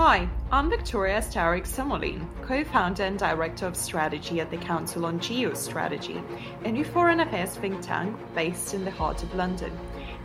Hi, 0.00 0.26
I'm 0.50 0.70
Victoria 0.70 1.20
Starych-Samuolienė, 1.20 2.26
co 2.46 2.64
founder 2.64 3.02
and 3.04 3.18
director 3.18 3.66
of 3.66 3.76
strategy 3.76 4.40
at 4.40 4.50
the 4.50 4.56
Council 4.56 5.04
on 5.04 5.20
Geostrategy, 5.20 6.24
a 6.64 6.72
new 6.72 6.84
foreign 6.84 7.20
affairs 7.20 7.54
think 7.56 7.82
tank 7.82 8.16
based 8.34 8.72
in 8.72 8.82
the 8.86 8.90
heart 8.90 9.22
of 9.22 9.34
London. 9.34 9.70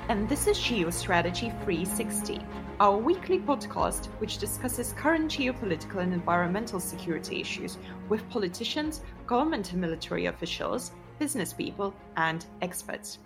And 0.08 0.30
this 0.30 0.48
is 0.48 0.58
Geostrategy 0.58 1.52
360, 1.66 2.40
our 2.80 2.96
weekly 2.96 3.38
podcast 3.38 4.06
which 4.22 4.38
discusses 4.38 4.94
current 4.94 5.30
geopolitical 5.30 5.98
and 5.98 6.14
environmental 6.14 6.80
security 6.80 7.42
issues 7.42 7.78
with 8.08 8.30
politicians, 8.30 9.02
government 9.28 9.74
and 9.74 9.82
military 9.82 10.28
officials, 10.28 10.94
business 11.20 11.52
people, 11.52 11.94
and 12.16 12.46
experts. 12.62 13.20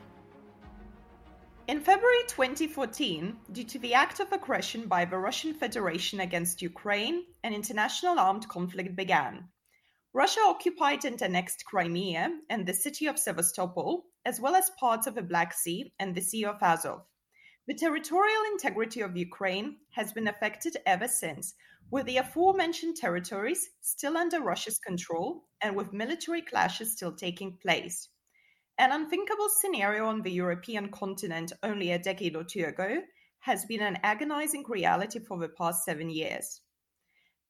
In 1.70 1.81
February 1.81 2.23
2014, 2.25 3.41
due 3.51 3.63
to 3.63 3.77
the 3.77 3.93
act 3.93 4.19
of 4.19 4.31
aggression 4.31 4.88
by 4.88 5.05
the 5.05 5.19
Russian 5.19 5.54
Federation 5.54 6.19
against 6.19 6.63
Ukraine, 6.63 7.25
an 7.43 7.54
international 7.54 8.18
armed 8.18 8.50
conflict 8.50 8.96
began. 8.96 9.50
Russia 10.11 10.39
occupied 10.39 11.05
and 11.05 11.21
annexed 11.21 11.65
Crimea 11.65 12.39
and 12.50 12.65
the 12.65 12.74
city 12.74 13.05
of 13.05 13.19
Sevastopol, 13.19 14.05
as 14.25 14.41
well 14.41 14.55
as 14.55 14.71
parts 14.79 15.05
of 15.05 15.13
the 15.13 15.21
Black 15.21 15.54
Sea 15.54 15.93
and 16.00 16.15
the 16.15 16.21
Sea 16.21 16.46
of 16.46 16.57
Azov. 16.60 17.05
The 17.68 17.75
territorial 17.75 18.46
integrity 18.51 19.01
of 19.01 19.15
Ukraine 19.15 19.77
has 19.91 20.11
been 20.11 20.27
affected 20.27 20.75
ever 20.88 21.07
since, 21.07 21.54
with 21.91 22.07
the 22.07 22.18
aforementioned 22.18 22.96
territories 22.96 23.69
still 23.82 24.18
under 24.18 24.41
Russia's 24.41 24.79
control 24.79 25.43
and 25.61 25.75
with 25.75 25.93
military 25.93 26.41
clashes 26.41 26.93
still 26.93 27.13
taking 27.13 27.60
place. 27.61 28.10
An 28.79 28.93
unthinkable 28.93 29.50
scenario 29.50 30.06
on 30.06 30.21
the 30.21 30.32
European 30.32 30.88
continent 30.88 31.51
only 31.64 31.92
a 31.92 32.00
decade 32.00 32.38
or 32.38 32.45
two 32.45 32.64
ago 32.64 33.02
has 33.39 33.66
been 33.66 33.81
an 33.81 33.97
agonizing 34.03 34.64
reality 34.69 35.19
for 35.19 35.38
the 35.38 35.50
past 35.50 35.83
seven 35.83 36.09
years. 36.09 36.61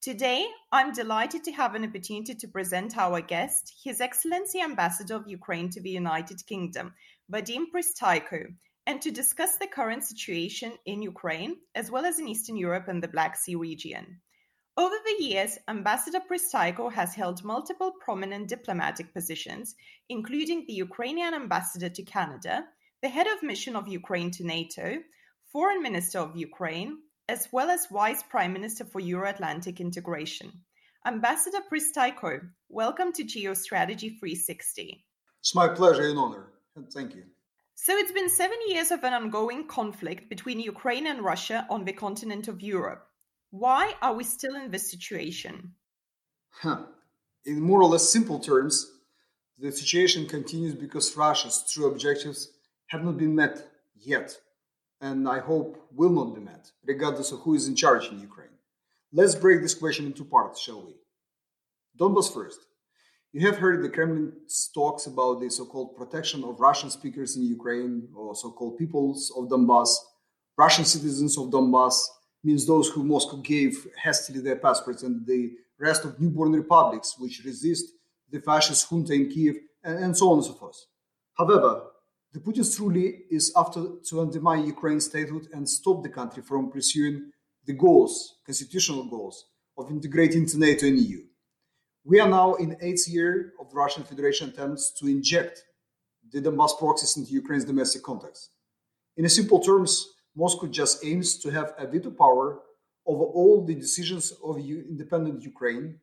Today, 0.02 0.48
I'm 0.72 0.92
delighted 0.92 1.44
to 1.44 1.52
have 1.52 1.76
an 1.76 1.86
opportunity 1.86 2.34
to 2.34 2.48
present 2.48 2.98
our 2.98 3.22
guest, 3.22 3.76
His 3.84 4.02
Excellency 4.02 4.60
Ambassador 4.60 5.18
of 5.18 5.28
Ukraine 5.28 5.70
to 5.70 5.80
the 5.80 5.92
United 5.92 6.44
Kingdom, 6.48 6.96
Vadim 7.32 7.66
Prystaiko, 7.72 8.48
and 8.88 9.00
to 9.04 9.12
discuss 9.12 9.58
the 9.58 9.68
current 9.68 10.04
situation 10.04 10.74
in 10.88 11.04
Ukraine, 11.04 11.58
as 11.76 11.92
well 11.92 12.08
as 12.08 12.18
in 12.18 12.28
Eastern 12.28 12.58
Europe 12.58 12.88
and 12.88 13.04
the 13.04 13.08
Black 13.08 13.36
Sea 13.36 13.54
region. 13.54 14.20
Over 14.80 14.96
the 15.04 15.26
years, 15.26 15.58
Ambassador 15.68 16.22
Prystaiko 16.22 16.90
has 16.94 17.14
held 17.14 17.44
multiple 17.44 17.92
prominent 18.00 18.48
diplomatic 18.48 19.14
positions, 19.14 19.76
including 20.08 20.64
the 20.66 20.74
Ukrainian 20.88 21.34
ambassador 21.34 21.90
to 21.90 22.04
Canada, 22.04 22.64
the 23.02 23.10
head 23.10 23.28
of 23.28 23.44
mission 23.44 23.76
of 23.76 23.90
Ukraine 23.90 24.32
to 24.32 24.46
NATO, 24.46 25.00
foreign 25.52 25.84
minister 25.84 26.20
of 26.20 26.38
Ukraine, 26.38 27.00
as 27.28 27.50
well 27.52 27.70
as 27.70 27.88
vice 27.88 28.24
prime 28.24 28.54
minister 28.54 28.86
for 28.86 29.02
Euro-Atlantic 29.02 29.82
integration. 29.82 30.50
Ambassador 31.06 31.60
Prystaiko, 31.70 32.40
welcome 32.70 33.12
to 33.12 33.26
Geostrategy 33.26 34.18
360. 34.18 35.06
It's 35.42 35.54
my 35.54 35.68
pleasure 35.68 36.08
and 36.08 36.18
honor, 36.18 36.54
and 36.78 36.90
thank 36.90 37.16
you. 37.16 37.24
So 37.76 37.98
it's 37.98 38.14
been 38.14 38.30
seven 38.30 38.60
years 38.70 38.92
of 38.92 39.04
an 39.04 39.14
ongoing 39.14 39.68
conflict 39.68 40.30
between 40.30 40.62
Ukraine 40.62 41.08
and 41.08 41.22
Russia 41.22 41.68
on 41.70 41.84
the 41.84 41.92
continent 41.92 42.48
of 42.48 42.62
Europe. 42.62 43.09
Why 43.52 43.94
are 44.02 44.14
we 44.14 44.24
still 44.24 44.56
in 44.56 44.72
this 44.72 44.90
situation? 44.90 45.74
Huh. 46.52 46.84
In 47.46 47.62
more 47.62 47.82
or 47.82 47.90
less 47.90 48.10
simple 48.10 48.40
terms, 48.40 48.92
the 49.58 49.72
situation 49.72 50.28
continues 50.28 50.76
because 50.76 51.16
Russia's 51.18 51.64
true 51.72 51.88
objectives 51.88 52.52
have 52.88 53.04
not 53.04 53.18
been 53.18 53.36
met 53.36 53.68
yet, 53.96 54.38
and 55.02 55.28
I 55.28 55.40
hope 55.40 55.88
will 55.94 56.12
not 56.12 56.36
be 56.36 56.42
met, 56.42 56.72
regardless 56.86 57.32
of 57.32 57.40
who 57.40 57.56
is 57.56 57.68
in 57.68 57.76
charge 57.76 58.08
in 58.08 58.20
Ukraine. 58.20 58.56
Let's 59.12 59.36
break 59.36 59.62
this 59.62 59.74
question 59.74 60.06
into 60.06 60.24
parts, 60.24 60.62
shall 60.62 60.86
we? 60.86 60.94
Donbass 62.00 62.32
first. 62.34 62.60
You 63.32 63.42
have 63.48 63.58
heard 63.58 63.84
the 63.84 63.90
Kremlin 63.90 64.34
talks 64.74 65.08
about 65.08 65.40
the 65.40 65.50
so 65.50 65.66
called 65.66 65.96
protection 65.96 66.44
of 66.44 66.60
Russian 66.60 66.90
speakers 66.90 67.36
in 67.36 67.44
Ukraine, 67.44 68.08
or 68.16 68.36
so 68.36 68.52
called 68.52 68.78
peoples 68.78 69.32
of 69.36 69.50
Donbass, 69.50 69.90
Russian 70.58 70.86
citizens 70.86 71.38
of 71.38 71.50
Donbass, 71.50 72.08
means 72.44 72.66
those 72.66 72.90
who 72.90 73.04
Moscow 73.04 73.38
gave 73.38 73.88
hastily 74.02 74.40
their 74.40 74.56
passports 74.56 75.04
and 75.04 75.26
the 75.26 75.52
rest 75.80 76.06
of 76.06 76.20
newborn 76.20 76.54
republics 76.54 77.16
which 77.18 77.44
resist 77.44 77.92
the 78.32 78.40
fascist 78.40 78.88
junta 78.90 79.14
in 79.14 79.30
Kiev 79.30 79.56
and, 79.84 80.16
so 80.16 80.30
on 80.30 80.38
and 80.38 80.46
so 80.46 80.54
forth. 80.54 80.86
However, 81.38 81.84
the 82.34 82.40
Putin's 82.40 82.76
truly 82.76 83.24
is 83.32 83.52
after 83.56 83.84
to 84.10 84.22
undermine 84.22 84.66
Ukraine's 84.66 85.06
statehood 85.06 85.48
and 85.54 85.68
stop 85.68 86.04
the 86.04 86.10
country 86.10 86.44
from 86.44 86.72
pursuing 86.72 87.32
the 87.66 87.74
goals, 87.74 88.38
constitutional 88.46 89.06
goals, 89.06 89.46
of 89.78 89.90
integrating 89.90 90.46
to 90.46 90.60
NATO 90.60 90.86
and 90.86 91.00
EU. 91.00 91.24
We 92.04 92.20
are 92.20 92.30
now 92.30 92.56
in 92.56 92.78
eighth 92.82 93.08
year 93.08 93.54
of 93.60 93.74
Russian 93.74 94.04
Federation 94.04 94.50
attempts 94.50 94.92
to 95.00 95.08
inject 95.08 95.64
the 96.32 96.42
Donbass 96.42 96.78
proxies 96.78 97.18
into 97.18 97.32
Ukraine's 97.32 97.66
domestic 97.66 98.04
context. 98.04 98.52
In 99.18 99.28
simple 99.30 99.60
terms, 99.60 100.06
Moscow 100.40 100.68
just 100.68 101.04
aims 101.04 101.38
to 101.42 101.50
have 101.50 101.74
a 101.78 101.86
veto 101.86 102.12
power 102.12 102.46
over 103.06 103.26
all 103.38 103.66
the 103.66 103.76
decisions 103.76 104.32
of 104.48 104.58
independent 104.58 105.44
Ukraine, 105.44 106.00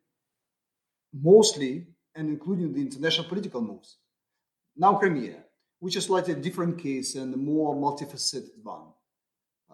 mostly 1.31 1.73
and 2.15 2.29
including 2.29 2.69
the 2.73 2.83
international 2.89 3.29
political 3.33 3.63
moves. 3.63 3.97
Now, 4.77 4.93
Crimea, 5.01 5.39
which 5.79 5.97
is 5.97 6.05
slightly 6.05 6.35
a 6.35 6.45
different 6.47 6.75
case 6.79 7.15
and 7.15 7.33
a 7.33 7.43
more 7.53 7.75
multifaceted 7.75 8.63
one. 8.63 8.89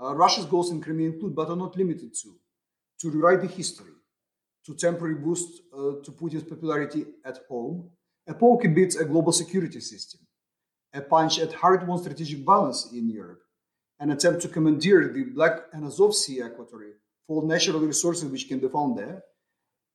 Uh, 0.01 0.15
Russia's 0.15 0.47
goals 0.47 0.71
in 0.71 0.81
Crimea 0.81 1.09
include, 1.11 1.35
but 1.35 1.49
are 1.49 1.63
not 1.65 1.77
limited 1.77 2.11
to, 2.23 2.29
to 3.01 3.11
rewrite 3.11 3.41
the 3.41 3.49
history, 3.61 3.97
to 4.67 4.75
temporarily 4.75 5.21
boost 5.21 5.63
uh, 5.73 5.95
to 6.05 6.11
Putin's 6.19 6.45
popularity 6.45 7.05
at 7.25 7.39
home, 7.49 7.91
a 8.29 8.35
poke 8.35 8.67
bit 8.75 8.95
a 9.01 9.05
global 9.05 9.33
security 9.33 9.81
system, 9.81 10.21
a 10.95 11.01
punch 11.01 11.41
at 11.41 11.53
hard-won 11.53 11.99
strategic 11.99 12.47
balance 12.47 12.93
in 12.93 13.09
Europe, 13.09 13.43
an 14.03 14.11
attempt 14.11 14.43
to 14.43 14.49
commandeer 14.49 15.01
the 15.09 15.23
Black 15.37 15.55
and 15.73 15.85
Azov 15.85 16.13
Sea 16.17 16.43
aquatory 16.43 16.93
for 17.27 17.45
natural 17.45 17.79
resources 17.79 18.25
which 18.25 18.49
can 18.49 18.59
be 18.59 18.69
found 18.69 18.99
there, 18.99 19.23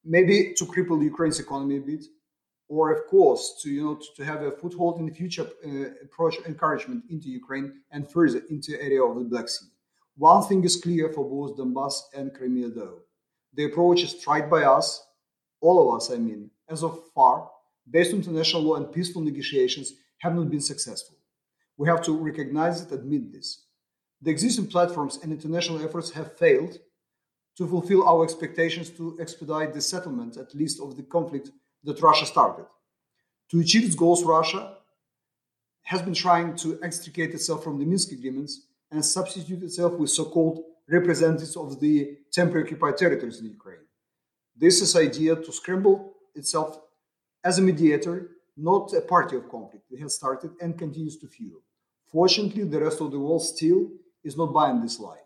maybe 0.06 0.54
to 0.58 0.64
cripple 0.66 1.04
Ukraine's 1.04 1.42
economy 1.42 1.78
a 1.78 1.82
bit, 1.82 2.06
or 2.70 2.84
of 2.96 3.06
course 3.08 3.44
to 3.62 3.70
you 3.70 3.84
know 3.84 3.96
to, 3.96 4.08
to 4.16 4.24
have 4.24 4.42
a 4.44 4.52
foothold 4.60 5.00
in 5.02 5.06
the 5.08 5.18
future 5.22 5.46
uh, 5.46 5.90
approach 6.06 6.36
encouragement 6.46 7.04
into 7.10 7.28
Ukraine 7.42 7.68
and 7.92 8.10
further 8.10 8.42
into 8.50 8.72
the 8.72 8.82
area 8.82 9.04
of 9.04 9.18
the 9.18 9.26
Black 9.34 9.50
Sea. 9.50 9.68
One 10.16 10.42
thing 10.48 10.64
is 10.64 10.82
clear 10.86 11.06
for 11.16 11.24
both 11.36 11.58
Donbass 11.58 11.96
and 12.18 12.34
Crimea, 12.34 12.70
though: 12.70 13.00
the 13.56 13.66
approach 13.66 14.00
is 14.08 14.22
tried 14.26 14.50
by 14.50 14.64
us, 14.78 14.88
all 15.60 15.78
of 15.82 15.96
us, 15.96 16.06
I 16.16 16.18
mean, 16.28 16.50
as 16.70 16.82
of 16.82 16.94
far, 17.14 17.50
based 17.96 18.14
on 18.14 18.20
international 18.20 18.62
law 18.68 18.76
and 18.76 18.90
peaceful 18.90 19.22
negotiations, 19.22 19.88
have 20.20 20.34
not 20.34 20.50
been 20.50 20.62
successful. 20.72 21.18
We 21.76 21.90
have 21.90 22.02
to 22.04 22.18
recognize 22.30 22.82
it, 22.82 22.94
admit 22.94 23.34
this. 23.34 23.67
The 24.22 24.32
existing 24.32 24.68
platforms 24.68 25.20
and 25.22 25.32
international 25.32 25.84
efforts 25.84 26.12
have 26.12 26.38
failed 26.38 26.80
to 27.58 27.68
fulfill 27.68 28.08
our 28.08 28.24
expectations 28.24 28.90
to 28.92 29.18
expedite 29.20 29.74
the 29.74 29.82
settlement, 29.82 30.38
at 30.38 30.54
least 30.54 30.80
of 30.80 30.96
the 30.96 31.04
conflict 31.04 31.50
that 31.84 32.02
Russia 32.02 32.26
started. 32.26 32.66
To 33.50 33.60
achieve 33.60 33.86
its 33.86 33.96
goals, 33.96 34.24
Russia 34.24 34.78
has 35.84 36.02
been 36.02 36.14
trying 36.14 36.56
to 36.58 36.78
extricate 36.84 37.34
itself 37.34 37.64
from 37.64 37.80
the 37.80 37.86
Minsk 37.86 38.12
agreements 38.12 38.68
and 38.92 39.04
substitute 39.04 39.64
itself 39.64 39.94
with 39.94 40.10
so 40.10 40.26
called 40.26 40.64
representatives 40.90 41.56
of 41.56 41.80
the 41.80 42.18
temporarily 42.32 42.68
occupied 42.68 42.98
territories 42.98 43.40
in 43.40 43.46
Ukraine. 43.46 43.86
This 44.56 44.82
is 44.82 44.96
idea 44.96 45.36
to 45.36 45.52
scramble 45.52 46.14
itself 46.36 46.80
as 47.44 47.60
a 47.60 47.62
mediator, 47.62 48.32
not 48.56 48.94
a 48.94 49.02
party 49.02 49.36
of 49.36 49.50
conflict. 49.50 49.86
It 49.92 50.00
has 50.00 50.16
started 50.16 50.52
and 50.62 50.78
continues 50.78 51.18
to 51.18 51.28
fuel. 51.28 51.62
Fortunately, 52.12 52.64
the 52.64 52.82
rest 52.82 53.02
of 53.02 53.12
the 53.12 53.20
world 53.20 53.44
still 53.44 53.90
is 54.28 54.38
not 54.38 54.54
buying 54.60 54.82
this 54.82 55.00
lie. 55.00 55.24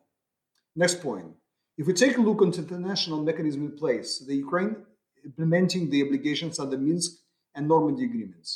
Next 0.75 1.01
point. 1.01 1.29
If 1.77 1.87
we 1.87 1.93
take 1.93 2.17
a 2.17 2.21
look 2.21 2.41
at 2.41 2.53
the 2.53 2.75
international 2.75 3.23
mechanism 3.23 3.61
in 3.65 3.73
place, 3.83 4.09
the 4.19 4.35
Ukraine 4.35 4.75
implementing 5.25 5.89
the 5.89 6.03
obligations 6.05 6.59
under 6.59 6.77
Minsk 6.77 7.11
and 7.55 7.67
Normandy 7.67 8.05
agreements. 8.05 8.49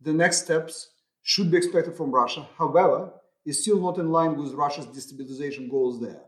The 0.00 0.12
next 0.12 0.38
steps 0.44 0.74
should 1.22 1.50
be 1.50 1.56
expected 1.56 1.94
from 1.96 2.10
Russia, 2.10 2.42
however, 2.58 3.12
is 3.44 3.62
still 3.62 3.80
not 3.80 3.98
in 3.98 4.10
line 4.10 4.36
with 4.36 4.52
Russia's 4.52 4.86
destabilization 4.86 5.70
goals 5.70 6.00
there. 6.00 6.22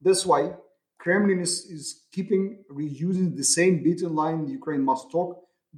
That's 0.00 0.24
why 0.26 0.54
Kremlin 0.98 1.40
is, 1.40 1.54
is 1.76 2.02
keeping 2.12 2.64
reusing 2.70 3.36
the 3.36 3.44
same 3.44 3.82
beaten 3.82 4.14
line 4.14 4.48
Ukraine 4.48 4.84
must 4.84 5.10
talk 5.10 5.30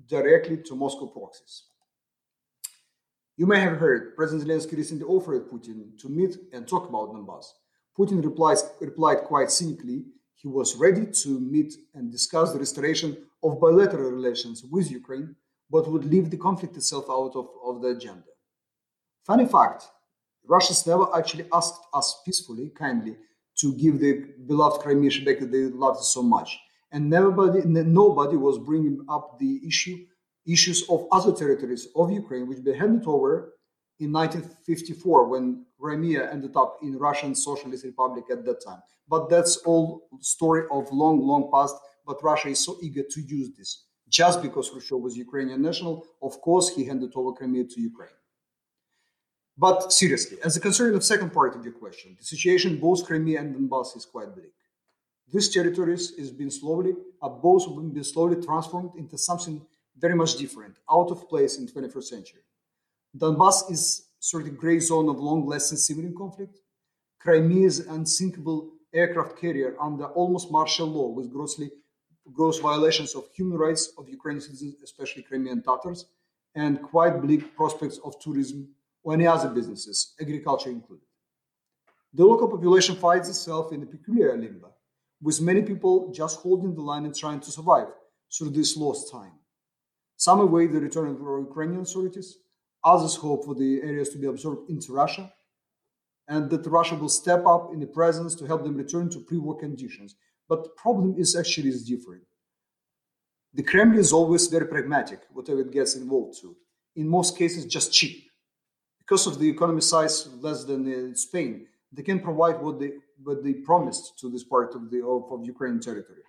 directly 0.06 0.58
to 0.66 0.74
Moscow 0.74 1.06
proxies. 1.06 1.64
You 3.36 3.46
may 3.46 3.58
have 3.60 3.78
heard 3.78 4.14
President 4.14 4.48
Zelensky 4.48 4.76
recently 4.76 5.04
offered 5.04 5.50
Putin 5.50 5.98
to 6.00 6.08
meet 6.08 6.36
and 6.52 6.68
talk 6.68 6.88
about 6.88 7.10
Donbass. 7.10 7.46
Putin 7.98 8.24
replies, 8.24 8.64
replied 8.80 9.22
quite 9.24 9.50
cynically 9.50 10.04
he 10.36 10.46
was 10.46 10.76
ready 10.76 11.06
to 11.06 11.40
meet 11.40 11.74
and 11.94 12.12
discuss 12.12 12.52
the 12.52 12.60
restoration 12.60 13.16
of 13.42 13.60
bilateral 13.60 14.12
relations 14.12 14.62
with 14.70 14.88
Ukraine, 14.88 15.34
but 15.68 15.90
would 15.90 16.04
leave 16.04 16.30
the 16.30 16.36
conflict 16.36 16.76
itself 16.76 17.06
out 17.10 17.32
of, 17.34 17.48
of 17.64 17.82
the 17.82 17.88
agenda. 17.88 18.22
Funny 19.26 19.46
fact 19.46 19.88
Russians 20.46 20.86
never 20.86 21.06
actually 21.16 21.46
asked 21.52 21.80
us 21.92 22.20
peacefully, 22.24 22.70
kindly, 22.76 23.16
to 23.56 23.74
give 23.74 23.98
the 23.98 24.26
beloved 24.46 24.80
Crimea 24.82 25.24
back 25.24 25.40
that 25.40 25.50
they 25.50 25.64
loved 25.64 26.04
so 26.04 26.22
much. 26.22 26.56
And 26.92 27.10
nobody, 27.10 27.62
nobody 27.64 28.36
was 28.36 28.58
bringing 28.58 29.04
up 29.08 29.38
the 29.40 29.60
issue 29.66 29.96
issues 30.46 30.88
of 30.88 31.06
other 31.10 31.32
territories 31.32 31.88
of 31.96 32.10
Ukraine, 32.10 32.46
which 32.48 32.58
they 32.58 32.76
handed 32.76 33.06
over 33.06 33.54
in 34.00 34.12
1954 34.12 35.28
when 35.28 35.64
Crimea 35.80 36.30
ended 36.30 36.56
up 36.56 36.78
in 36.82 36.98
Russian 36.98 37.34
Socialist 37.34 37.84
Republic 37.84 38.24
at 38.30 38.44
that 38.44 38.64
time. 38.64 38.82
But 39.08 39.28
that's 39.28 39.56
all 39.58 40.08
story 40.20 40.64
of 40.70 40.90
long, 40.92 41.20
long 41.20 41.50
past. 41.52 41.76
But 42.06 42.22
Russia 42.22 42.48
is 42.48 42.64
so 42.64 42.76
eager 42.82 43.02
to 43.02 43.20
use 43.20 43.50
this. 43.56 43.84
Just 44.08 44.42
because 44.42 44.70
Khrushchev 44.70 45.00
was 45.00 45.16
Ukrainian 45.16 45.62
national, 45.62 46.06
of 46.22 46.40
course, 46.40 46.68
he 46.74 46.84
handed 46.84 47.12
over 47.14 47.32
Crimea 47.32 47.64
to 47.64 47.80
Ukraine. 47.80 48.10
But 49.56 49.92
seriously, 49.92 50.38
as 50.44 50.56
a 50.56 50.60
concern 50.60 50.94
of 50.94 51.04
second 51.04 51.32
part 51.32 51.54
of 51.54 51.64
your 51.64 51.72
question, 51.72 52.16
the 52.18 52.24
situation 52.24 52.78
both 52.78 53.06
Crimea 53.06 53.40
and 53.40 53.54
Donbass 53.54 53.96
is 53.96 54.04
quite 54.04 54.34
bleak. 54.34 54.52
These 55.32 55.48
territories 55.50 56.10
is 56.12 56.30
being 56.30 56.50
slowly, 56.50 56.94
are 57.22 57.30
both 57.30 57.66
being 57.92 58.04
slowly 58.04 58.44
transformed 58.44 58.90
into 58.96 59.16
something 59.16 59.64
very 59.98 60.14
much 60.14 60.36
different, 60.36 60.76
out 60.90 61.10
of 61.10 61.28
place 61.28 61.58
in 61.58 61.66
21st 61.66 62.04
century. 62.04 62.40
Donbass 63.16 63.70
is 63.70 64.08
sort 64.18 64.44
of 64.44 64.56
gray 64.56 64.80
zone 64.80 65.08
of 65.08 65.18
long-lasting 65.20 65.78
civilian 65.78 66.14
conflict. 66.16 66.58
Crimea 67.20 67.66
is 67.66 67.80
unsinkable 67.80 68.72
aircraft 68.92 69.36
carrier 69.38 69.76
under 69.80 70.06
almost 70.06 70.50
martial 70.50 70.86
law 70.86 71.08
with 71.08 71.32
grossly 71.32 71.70
gross 72.32 72.58
violations 72.58 73.14
of 73.14 73.28
human 73.34 73.58
rights 73.58 73.92
of 73.98 74.08
Ukrainian 74.08 74.40
citizens, 74.40 74.76
especially 74.82 75.22
Crimean 75.22 75.62
Tatars, 75.62 76.06
and 76.54 76.80
quite 76.82 77.20
bleak 77.20 77.54
prospects 77.54 77.98
of 78.04 78.18
tourism 78.20 78.68
or 79.02 79.12
any 79.14 79.26
other 79.26 79.50
businesses, 79.50 80.14
agriculture 80.20 80.70
included. 80.70 81.06
The 82.14 82.24
local 82.24 82.48
population 82.48 82.96
finds 82.96 83.28
itself 83.28 83.72
in 83.72 83.82
a 83.82 83.86
peculiar 83.86 84.36
limbo, 84.36 84.72
with 85.20 85.40
many 85.40 85.62
people 85.62 86.12
just 86.12 86.40
holding 86.40 86.74
the 86.74 86.80
line 86.80 87.04
and 87.04 87.14
trying 87.14 87.40
to 87.40 87.50
survive 87.50 87.88
through 88.32 88.50
this 88.50 88.76
lost 88.76 89.10
time. 89.10 89.32
Some 90.26 90.40
await 90.40 90.72
the 90.72 90.80
return 90.80 91.08
of 91.08 91.18
the 91.18 91.24
Ukrainian 91.48 91.82
authorities, 91.82 92.38
others 92.82 93.14
hope 93.16 93.44
for 93.44 93.54
the 93.54 93.72
areas 93.82 94.08
to 94.10 94.18
be 94.22 94.26
absorbed 94.26 94.70
into 94.70 94.94
Russia, 95.02 95.24
and 96.32 96.48
that 96.48 96.66
Russia 96.78 96.94
will 96.94 97.10
step 97.22 97.42
up 97.54 97.64
in 97.74 97.78
the 97.80 97.92
presence 97.98 98.34
to 98.36 98.46
help 98.46 98.62
them 98.64 98.76
return 98.84 99.10
to 99.10 99.20
pre-war 99.28 99.56
conditions. 99.64 100.10
But 100.48 100.64
the 100.64 100.74
problem 100.84 101.16
is 101.18 101.36
actually 101.36 101.68
is 101.68 101.84
different. 101.84 102.24
The 103.52 103.64
Kremlin 103.70 103.98
is 103.98 104.14
always 104.14 104.46
very 104.46 104.66
pragmatic, 104.66 105.20
whatever 105.30 105.60
it 105.60 105.76
gets 105.78 105.94
involved 105.94 106.40
to. 106.40 106.56
In 106.96 107.06
most 107.06 107.36
cases, 107.36 107.66
just 107.66 107.92
cheap. 107.92 108.16
Because 109.02 109.26
of 109.26 109.38
the 109.38 109.50
economy 109.54 109.82
size 109.82 110.16
less 110.46 110.64
than 110.64 111.14
Spain, 111.16 111.66
they 111.92 112.02
can 112.02 112.18
provide 112.28 112.62
what 112.62 112.76
they 112.80 112.92
what 113.26 113.44
they 113.44 113.54
promised 113.70 114.04
to 114.20 114.30
this 114.30 114.44
part 114.54 114.70
of 114.74 114.82
the 114.90 115.00
of, 115.14 115.22
of 115.34 115.38
Ukrainian 115.54 115.82
territory. 115.88 116.22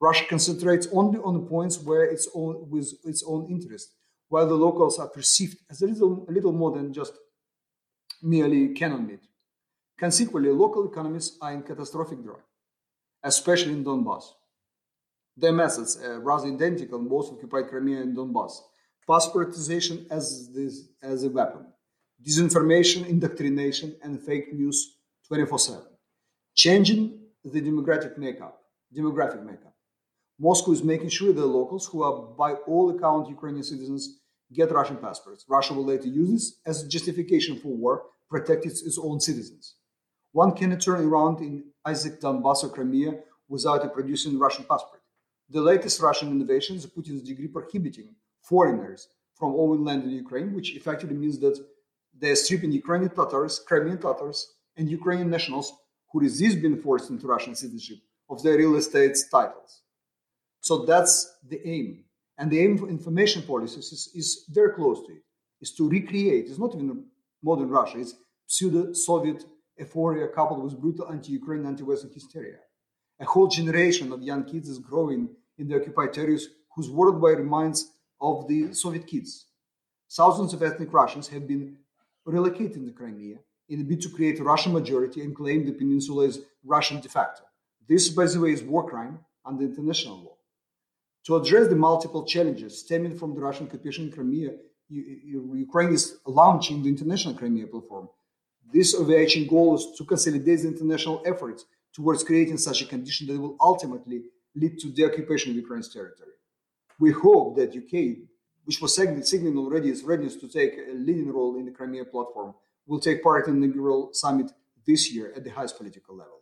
Russia 0.00 0.24
concentrates 0.28 0.88
only 0.92 1.18
on 1.20 1.34
the 1.34 1.46
points 1.48 1.78
where 1.78 2.04
its 2.04 2.28
own 2.34 2.68
with 2.68 2.92
its 3.04 3.24
own 3.26 3.46
interest, 3.50 3.92
while 4.28 4.46
the 4.46 4.54
locals 4.54 4.98
are 4.98 5.08
perceived 5.08 5.56
as 5.70 5.82
a 5.82 5.86
little, 5.86 6.26
a 6.28 6.32
little 6.32 6.52
more 6.52 6.72
than 6.72 6.92
just 6.92 7.12
merely 8.22 8.68
cannon 8.74 9.06
meat. 9.06 9.20
Consequently, 9.98 10.50
local 10.50 10.90
economies 10.90 11.38
are 11.40 11.52
in 11.52 11.62
catastrophic 11.62 12.22
drought, 12.22 12.42
especially 13.22 13.72
in 13.72 13.84
Donbass. 13.84 14.24
Their 15.36 15.52
methods 15.52 15.96
are 16.02 16.20
rather 16.20 16.48
identical 16.48 16.98
in 16.98 17.08
both 17.08 17.32
occupied 17.32 17.68
Crimea 17.68 18.00
and 18.02 18.16
Donbass. 18.16 18.52
Passportization 19.08 20.06
as, 20.10 20.52
this, 20.52 20.88
as 21.02 21.24
a 21.24 21.28
weapon, 21.28 21.66
disinformation, 22.26 23.06
indoctrination, 23.06 23.96
and 24.02 24.20
fake 24.20 24.52
news 24.52 24.96
24 25.28 25.58
7. 25.58 25.82
Changing 26.54 27.18
the 27.44 27.60
demographic 27.60 28.16
makeup, 28.16 28.60
demographic 28.96 29.44
makeup. 29.44 29.73
Moscow 30.38 30.72
is 30.72 30.82
making 30.82 31.10
sure 31.10 31.32
the 31.32 31.46
locals, 31.46 31.86
who 31.86 32.02
are 32.02 32.22
by 32.36 32.54
all 32.66 32.90
accounts 32.90 33.30
Ukrainian 33.30 33.62
citizens, 33.62 34.20
get 34.52 34.72
Russian 34.72 34.96
passports. 34.96 35.44
Russia 35.48 35.74
will 35.74 35.84
later 35.84 36.08
use 36.08 36.30
this 36.30 36.58
as 36.66 36.88
justification 36.88 37.58
for 37.58 37.68
war, 37.68 38.02
protect 38.28 38.66
its, 38.66 38.82
its 38.82 38.98
own 38.98 39.20
citizens. 39.20 39.76
One 40.32 40.52
cannot 40.52 40.80
turn 40.80 41.04
around 41.04 41.38
in 41.40 41.64
Isaac 41.84 42.20
Donbass 42.20 42.64
or 42.64 42.70
Crimea 42.70 43.20
without 43.48 43.92
producing 43.94 44.34
a 44.34 44.38
Russian 44.38 44.64
passport. 44.64 45.02
The 45.50 45.60
latest 45.60 46.00
Russian 46.00 46.30
innovation 46.30 46.76
is 46.76 46.86
Putin's 46.86 47.22
decree 47.22 47.48
prohibiting 47.48 48.16
foreigners 48.40 49.08
from 49.34 49.54
owning 49.54 49.84
land 49.84 50.02
in 50.02 50.10
Ukraine, 50.10 50.52
which 50.52 50.74
effectively 50.74 51.16
means 51.16 51.38
that 51.38 51.56
they're 52.18 52.34
stripping 52.36 52.72
Ukrainian 52.72 53.10
Tatars, 53.10 53.60
Crimean 53.60 53.98
Tatars, 53.98 54.54
and 54.76 54.90
Ukrainian 54.90 55.30
nationals 55.30 55.72
who 56.10 56.20
resist 56.20 56.60
being 56.60 56.80
forced 56.80 57.10
into 57.10 57.28
Russian 57.28 57.54
citizenship 57.54 57.98
of 58.28 58.42
their 58.42 58.56
real 58.56 58.76
estate 58.76 59.16
titles. 59.30 59.82
So 60.64 60.86
that's 60.86 61.40
the 61.46 61.60
aim. 61.68 62.04
And 62.38 62.50
the 62.50 62.58
aim 62.58 62.82
of 62.82 62.88
information 62.88 63.42
policies 63.42 63.92
is, 63.92 64.10
is 64.14 64.46
very 64.48 64.72
close 64.72 64.98
to 65.06 65.12
it, 65.12 65.22
is 65.60 65.74
to 65.74 65.86
recreate, 65.90 66.46
it's 66.48 66.58
not 66.58 66.74
even 66.74 67.04
modern 67.42 67.68
Russia, 67.68 67.98
it's 67.98 68.14
pseudo-Soviet 68.46 69.44
euphoria 69.76 70.26
coupled 70.28 70.64
with 70.64 70.80
brutal 70.80 71.10
anti-Ukraine, 71.12 71.66
anti-Western 71.66 72.10
hysteria. 72.14 72.60
A 73.20 73.26
whole 73.26 73.46
generation 73.46 74.10
of 74.10 74.22
young 74.22 74.42
kids 74.44 74.70
is 74.70 74.78
growing 74.78 75.28
in 75.58 75.68
the 75.68 75.76
occupied 75.76 76.14
territories 76.14 76.48
whose 76.74 76.88
worldwide 76.88 77.40
reminds 77.40 77.90
of 78.22 78.48
the 78.48 78.72
Soviet 78.72 79.06
kids. 79.06 79.48
Thousands 80.10 80.54
of 80.54 80.62
ethnic 80.62 80.90
Russians 80.94 81.28
have 81.28 81.46
been 81.46 81.76
relocated 82.24 82.86
to 82.86 82.92
Crimea 82.92 83.36
in 83.68 83.82
a 83.82 83.84
bid 83.84 84.00
to 84.00 84.08
create 84.08 84.40
a 84.40 84.44
Russian 84.44 84.72
majority 84.72 85.20
and 85.20 85.36
claim 85.36 85.66
the 85.66 85.72
peninsula 85.72 86.26
as 86.26 86.40
Russian 86.64 87.00
de 87.00 87.10
facto. 87.10 87.42
This, 87.86 88.08
by 88.08 88.24
the 88.24 88.40
way, 88.40 88.52
is 88.52 88.62
war 88.62 88.88
crime 88.88 89.18
under 89.44 89.64
international 89.64 90.16
law. 90.24 90.33
To 91.26 91.36
address 91.36 91.68
the 91.68 91.76
multiple 91.76 92.24
challenges 92.24 92.80
stemming 92.80 93.16
from 93.16 93.34
the 93.34 93.40
Russian 93.40 93.66
occupation 93.66 94.06
in 94.06 94.12
Crimea, 94.12 94.50
Ukraine 94.90 95.94
is 95.94 96.18
launching 96.26 96.82
the 96.82 96.90
International 96.90 97.34
Crimea 97.34 97.66
Platform. 97.66 98.08
This 98.70 98.94
overarching 98.94 99.46
goal 99.46 99.76
is 99.76 99.86
to 99.96 100.04
consolidate 100.04 100.62
the 100.62 100.68
international 100.68 101.22
efforts 101.24 101.64
towards 101.94 102.24
creating 102.24 102.58
such 102.58 102.82
a 102.82 102.86
condition 102.86 103.26
that 103.28 103.40
will 103.40 103.56
ultimately 103.58 104.24
lead 104.54 104.78
to 104.80 104.92
the 104.92 105.06
occupation 105.06 105.50
of 105.50 105.56
Ukraine's 105.56 105.88
territory. 105.88 106.36
We 106.98 107.12
hope 107.12 107.56
that 107.56 107.74
UK, 107.74 108.28
which 108.64 108.82
was 108.82 108.94
signaling 108.94 109.56
already 109.56 109.88
its 109.88 110.02
readiness 110.02 110.36
to 110.36 110.48
take 110.48 110.74
a 110.76 110.92
leading 110.92 111.32
role 111.32 111.56
in 111.56 111.64
the 111.64 111.70
Crimea 111.70 112.04
platform, 112.04 112.54
will 112.86 113.00
take 113.00 113.22
part 113.22 113.48
in 113.48 113.60
the 113.60 113.66
inaugural 113.66 114.10
summit 114.12 114.52
this 114.86 115.10
year 115.10 115.32
at 115.34 115.42
the 115.42 115.50
highest 115.50 115.78
political 115.78 116.14
level. 116.14 116.40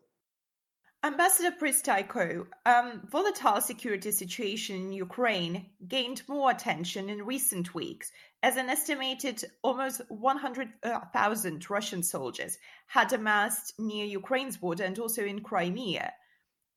Ambassador 1.05 1.51
Prystaiko, 1.51 2.47
um, 2.65 3.03
volatile 3.11 3.61
security 3.61 4.13
situation 4.13 4.77
in 4.77 4.93
Ukraine 4.93 5.67
gained 5.89 6.23
more 6.29 6.53
attention 6.53 7.11
in 7.11 7.27
recent 7.27 7.75
weeks 7.75 8.13
as 8.45 8.57
an 8.57 8.69
estimated 8.69 9.43
almost 9.63 10.01
100,000 10.11 11.71
Russian 11.71 12.05
soldiers 12.05 12.57
had 12.87 13.13
amassed 13.13 13.75
near 13.81 14.05
Ukraine's 14.05 14.57
border 14.57 14.85
and 14.85 14.97
also 15.01 15.25
in 15.25 15.41
Crimea. 15.41 16.13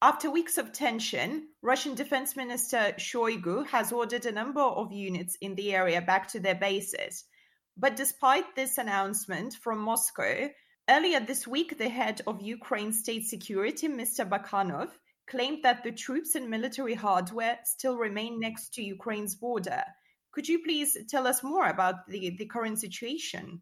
After 0.01 0.31
weeks 0.31 0.57
of 0.57 0.73
tension, 0.73 1.50
Russian 1.61 1.93
Defense 1.93 2.35
Minister 2.35 2.95
Shoigu 2.97 3.67
has 3.67 3.91
ordered 3.91 4.25
a 4.25 4.31
number 4.31 4.61
of 4.61 4.91
units 4.91 5.38
in 5.39 5.53
the 5.53 5.75
area 5.75 6.01
back 6.01 6.27
to 6.29 6.39
their 6.39 6.55
bases. 6.55 7.25
But 7.77 7.95
despite 7.95 8.55
this 8.55 8.79
announcement 8.79 9.53
from 9.53 9.79
Moscow, 9.79 10.50
Earlier 10.87 11.19
this 11.19 11.47
week, 11.47 11.79
the 11.79 11.89
head 11.89 12.21
of 12.27 12.41
Ukraine 12.41 12.93
State 12.93 13.25
Security, 13.25 13.87
Mr. 13.87 14.27
Bakanov, 14.27 14.89
claimed 15.27 15.63
that 15.63 15.83
the 15.83 15.91
troops 15.91 16.35
and 16.35 16.47
military 16.47 16.93
hardware 16.93 17.57
still 17.63 17.97
remain 17.97 18.39
next 18.39 18.73
to 18.75 18.83
Ukraine's 18.83 19.35
border. 19.35 19.83
Could 20.31 20.47
you 20.47 20.59
please 20.63 20.95
tell 21.09 21.25
us 21.25 21.41
more 21.41 21.67
about 21.67 22.07
the, 22.07 22.35
the 22.37 22.45
current 22.45 22.79
situation? 22.79 23.61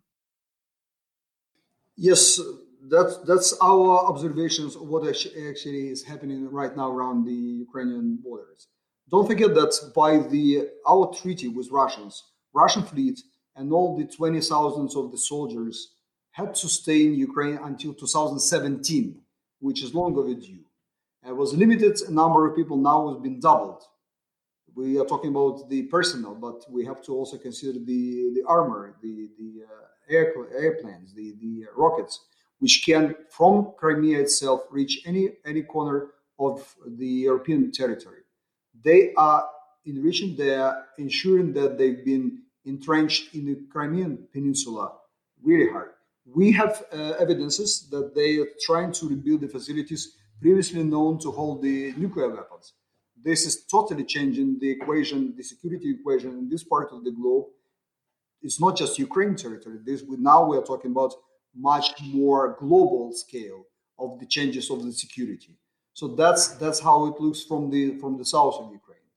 Yes, 1.96 2.42
that's 2.90 3.18
that's 3.20 3.56
our 3.62 4.06
observations 4.12 4.76
of 4.76 4.88
what 4.90 5.08
actually 5.08 5.88
is 5.90 6.04
happening 6.04 6.50
right 6.50 6.76
now 6.76 6.92
around 6.92 7.24
the 7.24 7.42
Ukrainian 7.66 8.18
borders. 8.22 8.68
Don't 9.10 9.28
forget 9.28 9.54
that 9.54 9.92
by 9.96 10.18
the 10.18 10.68
our 10.86 11.14
treaty 11.14 11.48
with 11.48 11.70
Russians, 11.72 12.24
Russian 12.54 12.84
fleet 12.84 13.22
and 13.56 13.72
all 13.72 13.96
the 13.96 14.06
twenty 14.06 14.42
thousands 14.42 14.96
of 14.96 15.12
the 15.12 15.18
soldiers 15.18 15.93
had 16.34 16.56
to 16.56 16.68
stay 16.68 17.06
in 17.06 17.14
Ukraine 17.14 17.60
until 17.62 17.94
2017, 17.94 19.22
which 19.60 19.84
is 19.84 19.94
long 19.94 20.18
overdue. 20.18 20.64
It 21.26 21.36
was 21.36 21.54
limited 21.54 21.98
number 22.10 22.48
of 22.48 22.56
people 22.56 22.76
now 22.76 23.08
has 23.10 23.22
been 23.22 23.40
doubled. 23.40 23.84
We 24.76 25.00
are 25.00 25.06
talking 25.06 25.30
about 25.30 25.70
the 25.70 25.84
personnel, 25.84 26.34
but 26.34 26.66
we 26.70 26.86
have 26.86 27.04
to 27.04 27.14
also 27.14 27.38
consider 27.38 27.74
the, 27.74 28.32
the 28.36 28.44
armor, 28.48 28.96
the, 29.04 29.30
the 29.38 29.64
uh, 29.64 29.86
air, 30.10 30.34
airplanes, 30.58 31.14
the, 31.14 31.36
the 31.40 31.66
rockets, 31.78 32.26
which 32.58 32.84
can, 32.84 33.16
from 33.30 33.74
Crimea 33.78 34.20
itself, 34.20 34.64
reach 34.72 35.04
any, 35.06 35.30
any 35.46 35.62
corner 35.62 36.08
of 36.40 36.76
the 36.98 37.14
European 37.30 37.72
territory. 37.72 38.22
They 38.84 39.14
are 39.16 39.48
enriching, 39.86 40.36
they 40.36 40.56
are 40.56 40.86
ensuring 40.98 41.54
that 41.54 41.78
they've 41.78 42.04
been 42.04 42.42
entrenched 42.66 43.36
in 43.36 43.46
the 43.46 43.60
Crimean 43.72 44.28
Peninsula 44.34 44.94
really 45.44 45.70
hard 45.70 45.92
We 46.26 46.52
have 46.54 46.84
uh, 46.92 47.14
evidences 47.20 47.88
that 47.92 48.16
they 48.16 48.38
are 48.38 48.48
trying 48.62 48.92
to 48.94 49.10
rebuild 49.10 49.42
the 49.42 49.48
facilities 49.48 50.16
previously 50.40 50.84
known 50.84 51.20
to 51.20 51.32
hold 51.32 51.62
the 51.62 51.94
nuclear 51.98 52.30
weapons. 52.30 52.74
This 53.22 53.46
is 53.46 53.66
totally 53.66 54.04
changing 54.04 54.60
the 54.60 54.70
equation, 54.70 55.34
the 55.36 55.44
security 55.44 55.92
equation 55.92 56.32
in 56.32 56.50
this 56.50 56.64
part 56.64 56.92
of 56.92 57.04
the 57.04 57.12
globe. 57.12 57.46
It's 58.42 58.60
not 58.60 58.76
just 58.76 59.00
Ukraine 59.00 59.36
territory. 59.36 59.80
This 59.84 60.04
we, 60.04 60.18
now 60.18 60.46
we 60.46 60.58
are 60.58 60.62
talking 60.62 60.92
about 60.92 61.14
much 61.56 61.94
more 62.02 62.58
global 62.60 63.14
scale 63.14 63.66
of 63.98 64.20
the 64.20 64.26
changes 64.26 64.70
of 64.70 64.84
the 64.84 64.92
security. 64.92 65.58
So 65.94 66.08
that's 66.10 66.50
that's 66.56 66.80
how 66.80 67.06
it 67.06 67.22
looks 67.22 67.44
from 67.44 67.70
the 67.70 67.98
from 68.00 68.18
the 68.18 68.26
south 68.26 68.56
of 68.60 68.72
Ukraine. 68.72 69.08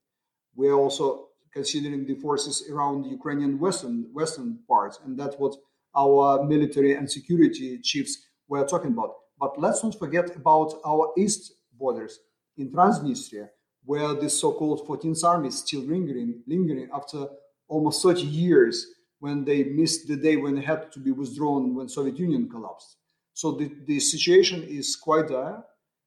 We're 0.55 0.75
also 0.75 1.29
considering 1.53 2.07
the 2.07 2.15
forces 2.17 2.69
around 2.71 3.05
the 3.05 3.11
Ukrainian 3.11 3.59
western 3.59 4.07
western 4.13 4.59
parts, 4.69 5.01
and 5.05 5.19
that's 5.19 5.37
what 5.37 5.57
our 5.97 6.45
military 6.45 6.95
and 6.95 7.11
security 7.11 7.79
chiefs 7.79 8.27
were 8.49 8.67
talking 8.67 8.93
about. 8.93 9.15
But 9.39 9.61
let's 9.61 9.83
not 9.83 9.99
forget 9.99 10.35
about 10.37 10.75
our 10.85 11.13
east 11.19 11.53
borders 11.79 12.19
in 12.57 12.71
Transnistria, 12.71 13.49
where 13.85 14.15
the 14.15 14.31
so-called 14.31 14.87
14th 14.87 15.25
Army 15.25 15.49
is 15.49 15.59
still 15.59 15.83
lingering, 15.83 16.43
lingering 16.47 16.89
after 16.93 17.27
almost 17.69 18.03
30 18.03 18.23
years 18.23 18.87
when 19.19 19.45
they 19.45 19.65
missed 19.65 20.07
the 20.09 20.17
day 20.17 20.37
when 20.37 20.55
they 20.55 20.63
had 20.63 20.93
to 20.93 21.01
be 21.01 21.11
withdrawn 21.11 21.75
when 21.75 21.89
Soviet 21.89 22.19
Union 22.19 22.49
collapsed. 22.49 22.97
So 23.33 23.53
the, 23.53 23.71
the 23.87 24.01
situation 24.01 24.63
is 24.63 24.97
quite 24.97 25.29
dire. 25.29 25.63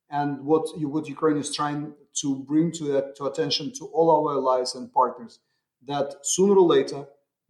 And 0.09 0.43
what, 0.43 0.67
what 0.79 1.07
Ukraine 1.07 1.37
is 1.37 1.53
trying 1.53 1.93
to 2.21 2.35
bring 2.35 2.71
to, 2.73 2.85
that, 2.85 3.15
to 3.17 3.25
attention 3.25 3.71
to 3.77 3.85
all 3.85 4.09
our 4.27 4.35
allies 4.35 4.73
and 4.75 4.91
partners 4.91 5.39
that 5.85 6.15
sooner 6.23 6.55
or 6.55 6.67
later 6.67 7.05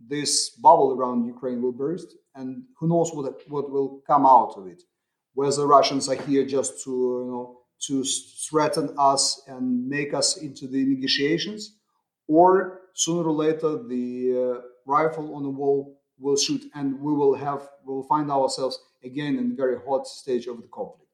this 0.07 0.51
bubble 0.51 0.93
around 0.93 1.25
Ukraine 1.25 1.61
will 1.61 1.71
burst, 1.71 2.15
and 2.35 2.63
who 2.77 2.87
knows 2.87 3.11
what 3.13 3.25
what 3.49 3.69
will 3.69 4.01
come 4.07 4.25
out 4.25 4.53
of 4.57 4.67
it. 4.67 4.81
Whether 5.33 5.57
the 5.57 5.67
Russians 5.67 6.09
are 6.09 6.15
here 6.15 6.45
just 6.45 6.83
to 6.83 6.91
you 6.91 7.31
know 7.31 7.57
to 7.87 8.03
threaten 8.49 8.93
us 8.97 9.41
and 9.47 9.87
make 9.87 10.13
us 10.13 10.37
into 10.37 10.67
the 10.67 10.85
negotiations, 10.85 11.77
or 12.27 12.81
sooner 12.93 13.27
or 13.29 13.33
later 13.33 13.71
the 13.83 14.07
uh, 14.37 14.61
rifle 14.85 15.35
on 15.35 15.43
the 15.43 15.49
wall 15.49 15.99
will 16.17 16.35
shoot, 16.35 16.63
and 16.75 16.99
we 16.99 17.13
will 17.13 17.35
have 17.35 17.67
we'll 17.85 18.03
find 18.03 18.29
ourselves 18.31 18.77
again 19.03 19.37
in 19.37 19.55
very 19.55 19.77
hot 19.87 20.07
stage 20.07 20.47
of 20.47 20.57
the 20.61 20.67
conflict. 20.67 21.08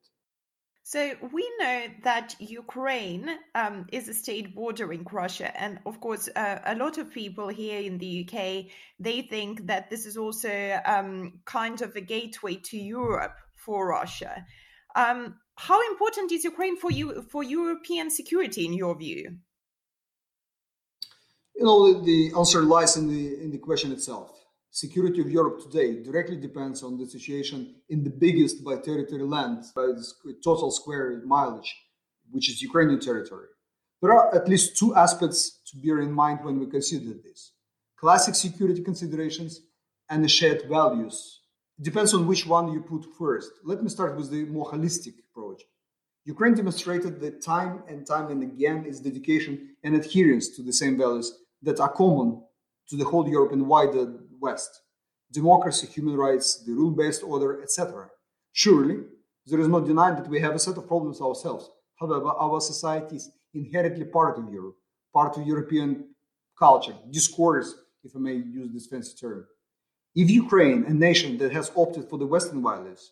So 0.88 1.14
we 1.32 1.44
know 1.58 1.88
that 2.04 2.36
Ukraine 2.38 3.28
um, 3.56 3.86
is 3.90 4.08
a 4.08 4.14
state 4.14 4.54
bordering 4.54 5.04
Russia, 5.10 5.50
and 5.60 5.80
of 5.84 6.00
course, 6.00 6.28
uh, 6.36 6.60
a 6.64 6.76
lot 6.76 6.96
of 6.96 7.12
people 7.12 7.48
here 7.48 7.80
in 7.80 7.98
the 7.98 8.22
UK 8.22 8.66
they 9.00 9.22
think 9.22 9.66
that 9.66 9.90
this 9.90 10.06
is 10.06 10.16
also 10.16 10.78
um, 10.86 11.40
kind 11.44 11.82
of 11.82 11.96
a 11.96 12.00
gateway 12.00 12.54
to 12.70 12.78
Europe 12.78 13.34
for 13.56 13.88
Russia. 13.88 14.46
Um, 14.94 15.40
how 15.56 15.80
important 15.90 16.30
is 16.30 16.44
Ukraine 16.44 16.76
for 16.76 16.92
you 16.92 17.26
for 17.32 17.42
European 17.42 18.08
security, 18.08 18.64
in 18.64 18.72
your 18.72 18.96
view? 18.96 19.38
You 21.56 21.64
know, 21.64 22.00
the 22.00 22.30
answer 22.38 22.62
lies 22.62 22.96
in 22.96 23.08
the 23.08 23.42
in 23.42 23.50
the 23.50 23.58
question 23.58 23.90
itself 23.90 24.45
security 24.76 25.22
of 25.22 25.30
Europe 25.30 25.58
today 25.58 26.02
directly 26.02 26.36
depends 26.36 26.82
on 26.82 26.98
the 26.98 27.06
situation 27.06 27.76
in 27.88 28.04
the 28.04 28.10
biggest 28.10 28.62
by 28.62 28.76
territory 28.76 29.22
land, 29.22 29.64
by 29.74 29.86
total 30.44 30.70
square 30.70 31.22
mileage, 31.24 31.74
which 32.30 32.50
is 32.50 32.60
Ukrainian 32.60 33.00
territory. 33.00 33.48
There 34.02 34.12
are 34.12 34.34
at 34.34 34.50
least 34.50 34.76
two 34.76 34.94
aspects 34.94 35.60
to 35.68 35.78
bear 35.82 36.00
in 36.00 36.12
mind 36.12 36.40
when 36.42 36.60
we 36.60 36.66
consider 36.66 37.14
this 37.14 37.52
classic 37.98 38.34
security 38.34 38.82
considerations 38.82 39.52
and 40.10 40.22
the 40.22 40.28
shared 40.28 40.62
values. 40.68 41.16
It 41.78 41.84
depends 41.86 42.12
on 42.12 42.26
which 42.26 42.44
one 42.46 42.70
you 42.70 42.82
put 42.82 43.06
first. 43.18 43.52
Let 43.64 43.82
me 43.82 43.88
start 43.88 44.14
with 44.14 44.30
the 44.30 44.44
more 44.44 44.70
holistic 44.70 45.14
approach. 45.24 45.62
Ukraine 46.26 46.54
demonstrated 46.54 47.14
that 47.20 47.40
time 47.40 47.82
and 47.88 48.06
time 48.06 48.26
and 48.32 48.42
again 48.42 48.84
its 48.84 49.00
dedication 49.00 49.52
and 49.84 49.94
adherence 49.94 50.46
to 50.56 50.60
the 50.62 50.76
same 50.82 50.98
values 50.98 51.28
that 51.62 51.80
are 51.80 51.94
common 52.02 52.42
to 52.88 52.96
the 52.96 53.04
whole 53.04 53.28
Europe 53.28 53.52
and 53.52 53.66
wider 53.66 54.04
West 54.46 54.72
democracy, 55.32 55.86
human 55.86 56.16
rights, 56.16 56.48
the 56.66 56.72
rule 56.72 56.90
based 56.90 57.22
order, 57.22 57.62
etc. 57.62 58.08
Surely, 58.52 58.96
there 59.46 59.60
is 59.60 59.68
no 59.68 59.80
denying 59.80 60.16
that 60.16 60.28
we 60.28 60.40
have 60.40 60.54
a 60.54 60.58
set 60.58 60.76
of 60.76 60.86
problems 60.86 61.20
ourselves. 61.20 61.64
However, 62.00 62.30
our 62.44 62.60
society 62.60 63.16
is 63.16 63.30
inherently 63.54 64.04
part 64.04 64.38
of 64.38 64.52
Europe, 64.52 64.76
part 65.12 65.36
of 65.36 65.46
European 65.46 65.88
culture, 66.58 66.96
discourse, 67.10 67.74
if 68.04 68.12
I 68.16 68.18
may 68.18 68.36
use 68.60 68.70
this 68.72 68.86
fancy 68.86 69.14
term. 69.20 69.46
If 70.14 70.30
Ukraine, 70.30 70.84
a 70.84 70.94
nation 70.94 71.36
that 71.38 71.52
has 71.52 71.72
opted 71.74 72.04
for 72.08 72.18
the 72.18 72.30
Western 72.34 72.62
values, 72.62 73.02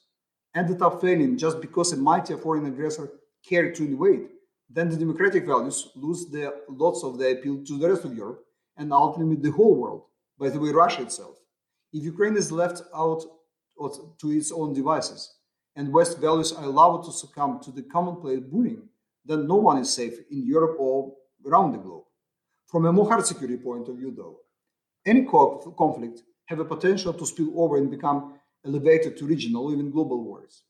ended 0.54 0.80
up 0.80 1.00
failing 1.00 1.36
just 1.36 1.60
because 1.60 1.92
a 1.92 1.96
mighty 1.96 2.34
foreign 2.36 2.66
aggressor 2.66 3.06
cared 3.48 3.74
to 3.74 3.84
invade, 3.84 4.28
then 4.70 4.88
the 4.88 4.96
democratic 4.96 5.44
values 5.46 5.78
lose 5.94 6.22
their 6.34 6.52
lots 6.68 7.00
of 7.04 7.18
their 7.18 7.32
appeal 7.34 7.56
to 7.64 7.78
the 7.78 7.88
rest 7.88 8.04
of 8.04 8.16
Europe 8.22 8.40
and 8.78 8.92
ultimately 8.92 9.36
the 9.36 9.56
whole 9.58 9.76
world 9.82 10.02
by 10.38 10.48
the 10.50 10.60
way, 10.60 10.70
Russia 10.70 11.02
itself. 11.02 11.36
If 11.92 12.02
Ukraine 12.04 12.36
is 12.36 12.50
left 12.50 12.82
out 12.94 13.22
to 14.20 14.30
its 14.30 14.50
own 14.52 14.72
devices 14.72 15.34
and 15.76 15.92
West 15.92 16.18
values 16.18 16.52
are 16.52 16.64
allowed 16.64 17.02
to 17.02 17.12
succumb 17.12 17.60
to 17.60 17.70
the 17.70 17.82
commonplace 17.82 18.40
bullying, 18.40 18.88
then 19.24 19.46
no 19.46 19.56
one 19.56 19.78
is 19.78 19.92
safe 19.92 20.14
in 20.30 20.46
Europe 20.46 20.76
or 20.78 21.14
around 21.46 21.72
the 21.72 21.78
globe. 21.78 22.04
From 22.66 22.86
a 22.86 22.92
more 22.92 23.08
hard 23.08 23.24
security 23.24 23.56
point 23.56 23.88
of 23.88 23.96
view, 23.96 24.12
though, 24.16 24.40
any 25.06 25.24
conflict 25.24 26.22
have 26.46 26.60
a 26.60 26.64
potential 26.64 27.12
to 27.12 27.26
spill 27.26 27.52
over 27.56 27.76
and 27.76 27.90
become 27.90 28.34
elevated 28.66 29.16
to 29.16 29.26
regional 29.26 29.72
even 29.72 29.90
global 29.90 30.22
wars. 30.24 30.62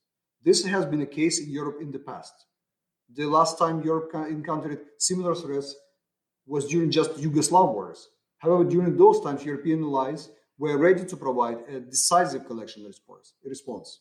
This 0.42 0.64
has 0.64 0.84
been 0.84 1.02
a 1.02 1.06
case 1.06 1.40
in 1.40 1.50
Europe 1.50 1.78
in 1.80 1.90
the 1.90 1.98
past. 1.98 2.34
The 3.12 3.26
last 3.26 3.58
time 3.58 3.82
Europe 3.82 4.10
encountered 4.14 4.80
similar 4.98 5.34
threats 5.34 5.74
was 6.46 6.66
during 6.66 6.90
just 6.90 7.12
Yugoslav 7.12 7.72
wars, 7.72 8.08
However, 8.44 8.64
during 8.64 8.96
those 8.96 9.20
times, 9.22 9.42
European 9.42 9.82
allies 9.82 10.28
were 10.58 10.76
ready 10.76 11.04
to 11.06 11.16
provide 11.16 11.58
a 11.66 11.80
decisive 11.80 12.44
collection 12.46 12.84
response. 12.84 14.00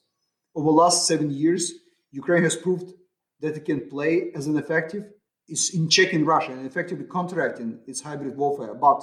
Over 0.54 0.66
the 0.66 0.82
last 0.84 1.08
seven 1.08 1.32
years, 1.32 1.72
Ukraine 2.12 2.44
has 2.44 2.58
proved 2.58 2.94
that 3.40 3.56
it 3.56 3.64
can 3.64 3.90
play 3.90 4.32
as 4.36 4.46
an 4.48 4.58
effective 4.58 5.06
is 5.48 5.74
in 5.74 5.90
checking 5.90 6.26
Russia 6.26 6.52
and 6.52 6.66
effectively 6.66 7.06
counteracting 7.06 7.80
its 7.88 8.02
hybrid 8.02 8.36
warfare, 8.38 8.74
but 8.74 9.02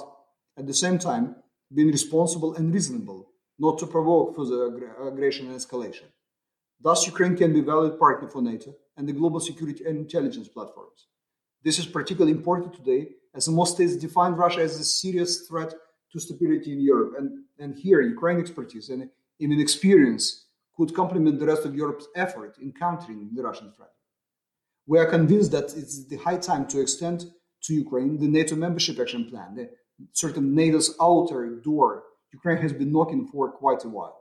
at 0.57 0.67
the 0.67 0.73
same 0.73 0.97
time 0.97 1.35
being 1.73 1.91
responsible 1.91 2.55
and 2.55 2.73
reasonable, 2.73 3.29
not 3.59 3.77
to 3.79 3.87
provoke 3.87 4.35
further 4.35 4.59
ag- 4.67 5.07
aggression 5.07 5.47
and 5.47 5.55
escalation. 5.55 6.07
Thus, 6.79 7.05
Ukraine 7.05 7.35
can 7.35 7.53
be 7.53 7.59
a 7.59 7.71
valid 7.73 7.99
partner 7.99 8.27
for 8.27 8.41
NATO 8.41 8.75
and 8.97 9.07
the 9.07 9.13
global 9.13 9.39
security 9.39 9.83
and 9.85 9.97
intelligence 9.97 10.47
platforms. 10.47 11.07
This 11.63 11.77
is 11.77 11.85
particularly 11.85 12.31
important 12.31 12.73
today 12.73 13.01
as 13.33 13.47
most 13.47 13.75
states 13.75 13.95
define 13.95 14.33
Russia 14.33 14.61
as 14.61 14.79
a 14.79 14.83
serious 14.83 15.47
threat 15.47 15.73
to 16.11 16.19
stability 16.19 16.73
in 16.73 16.81
Europe. 16.81 17.13
And, 17.17 17.43
and 17.59 17.75
here, 17.75 18.01
Ukraine 18.01 18.39
expertise 18.39 18.89
and 18.89 19.09
even 19.39 19.59
experience 19.59 20.45
could 20.75 20.93
complement 20.93 21.39
the 21.39 21.45
rest 21.45 21.65
of 21.65 21.75
Europe's 21.75 22.07
effort 22.15 22.57
in 22.61 22.71
countering 22.71 23.29
the 23.33 23.43
Russian 23.43 23.71
threat. 23.71 23.91
We 24.87 24.99
are 24.99 25.05
convinced 25.05 25.51
that 25.51 25.65
it's 25.75 26.07
the 26.07 26.17
high 26.17 26.37
time 26.37 26.67
to 26.67 26.81
extend 26.81 27.31
to 27.63 27.73
Ukraine 27.73 28.17
the 28.17 28.27
NATO 28.27 28.55
membership 28.55 28.99
action 28.99 29.25
plan, 29.29 29.55
the 29.55 29.69
certain 30.13 30.55
NATO's 30.55 30.95
outer 30.99 31.61
door 31.63 32.03
Ukraine 32.33 32.57
has 32.57 32.73
been 32.73 32.91
knocking 32.91 33.27
for 33.27 33.51
quite 33.51 33.83
a 33.83 33.89
while. 33.89 34.20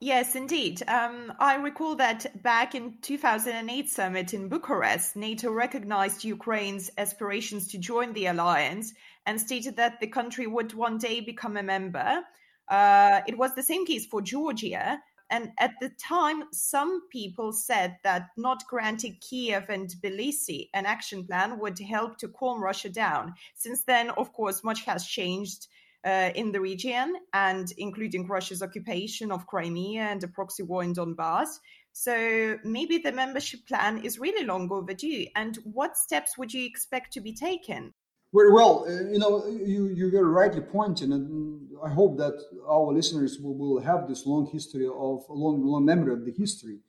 Yes, 0.00 0.36
indeed. 0.36 0.82
Um, 0.88 1.32
I 1.38 1.54
recall 1.54 1.96
that 1.96 2.42
back 2.42 2.74
in 2.74 2.98
2008 3.00 3.88
summit 3.88 4.34
in 4.34 4.48
Bucharest, 4.48 5.16
NATO 5.16 5.50
recognized 5.50 6.22
Ukraine's 6.22 6.90
aspirations 6.98 7.68
to 7.68 7.78
join 7.78 8.12
the 8.12 8.26
alliance 8.26 8.92
and 9.24 9.40
stated 9.40 9.76
that 9.76 10.00
the 10.00 10.06
country 10.06 10.46
would 10.46 10.74
one 10.74 10.98
day 10.98 11.20
become 11.20 11.56
a 11.56 11.62
member. 11.62 12.22
Uh, 12.68 13.22
it 13.26 13.38
was 13.38 13.54
the 13.54 13.62
same 13.62 13.86
case 13.86 14.04
for 14.06 14.20
Georgia. 14.20 15.00
And 15.30 15.52
at 15.58 15.72
the 15.80 15.88
time, 15.88 16.44
some 16.52 17.08
people 17.08 17.52
said 17.52 17.96
that 18.04 18.28
not 18.36 18.66
granting 18.68 19.16
Kiev 19.20 19.70
and 19.70 19.88
Tbilisi 19.88 20.68
an 20.74 20.84
action 20.84 21.26
plan 21.26 21.58
would 21.58 21.78
help 21.78 22.18
to 22.18 22.28
calm 22.28 22.62
Russia 22.62 22.90
down. 22.90 23.34
Since 23.54 23.84
then, 23.84 24.10
of 24.10 24.32
course, 24.32 24.62
much 24.62 24.84
has 24.84 25.06
changed 25.06 25.68
uh, 26.06 26.30
in 26.34 26.52
the 26.52 26.60
region, 26.60 27.16
and 27.32 27.72
including 27.78 28.26
Russia's 28.28 28.62
occupation 28.62 29.32
of 29.32 29.46
Crimea 29.46 30.02
and 30.02 30.22
a 30.22 30.28
proxy 30.28 30.62
war 30.62 30.84
in 30.84 30.94
Donbass. 30.94 31.58
So 31.92 32.58
maybe 32.62 32.98
the 32.98 33.12
membership 33.12 33.66
plan 33.66 33.98
is 34.04 34.18
really 34.18 34.46
long 34.46 34.70
overdue. 34.70 35.26
And 35.34 35.58
what 35.64 35.96
steps 35.96 36.38
would 36.38 36.54
you 36.54 36.64
expect 36.64 37.12
to 37.14 37.20
be 37.20 37.32
taken? 37.32 37.92
Well, 38.32 38.84
uh, 38.86 39.10
you 39.10 39.18
know, 39.18 39.46
you, 39.46 39.86
you 39.88 40.10
very 40.10 40.24
rightly 40.24 40.60
pointed, 40.60 41.10
and 41.10 41.68
I 41.82 41.88
hope 41.88 42.18
that 42.18 42.34
our 42.68 42.92
listeners 42.92 43.38
will, 43.40 43.56
will 43.56 43.80
have 43.80 44.08
this 44.08 44.26
long 44.26 44.46
history 44.46 44.86
of 44.86 45.24
long, 45.28 45.64
long 45.64 45.84
memory 45.84 46.12
of 46.12 46.24
the 46.24 46.32
history. 46.32 46.80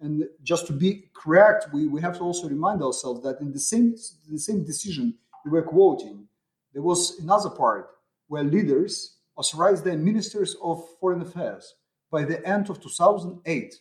And 0.00 0.24
just 0.42 0.66
to 0.68 0.72
be 0.72 1.10
correct, 1.14 1.68
we, 1.72 1.88
we 1.88 2.00
have 2.00 2.18
to 2.18 2.24
also 2.24 2.48
remind 2.48 2.82
ourselves 2.82 3.22
that 3.22 3.40
in 3.40 3.52
the 3.52 3.58
same 3.58 3.96
the 4.30 4.38
same 4.38 4.64
decision 4.64 5.14
we 5.44 5.50
were 5.50 5.62
quoting, 5.62 6.28
there 6.72 6.82
was 6.82 7.18
another 7.18 7.50
part 7.50 7.88
where 8.32 8.44
leaders 8.44 9.18
authorized 9.36 9.84
their 9.84 9.98
ministers 9.98 10.56
of 10.62 10.82
foreign 10.98 11.20
affairs, 11.20 11.74
by 12.10 12.24
the 12.24 12.38
end 12.48 12.70
of 12.70 12.80
2008 12.80 13.74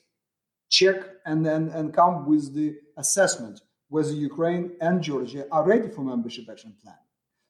check 0.69 0.99
and, 1.25 1.47
and, 1.47 1.69
and 1.69 1.93
come 1.93 2.25
with 2.25 2.53
the 2.53 2.75
assessment 2.97 3.61
whether 3.87 4.11
Ukraine 4.11 4.71
and 4.81 5.01
Georgia 5.01 5.43
are 5.51 5.65
ready 5.65 5.87
for 5.89 6.01
membership 6.01 6.45
action 6.49 6.73
plan. 6.81 7.01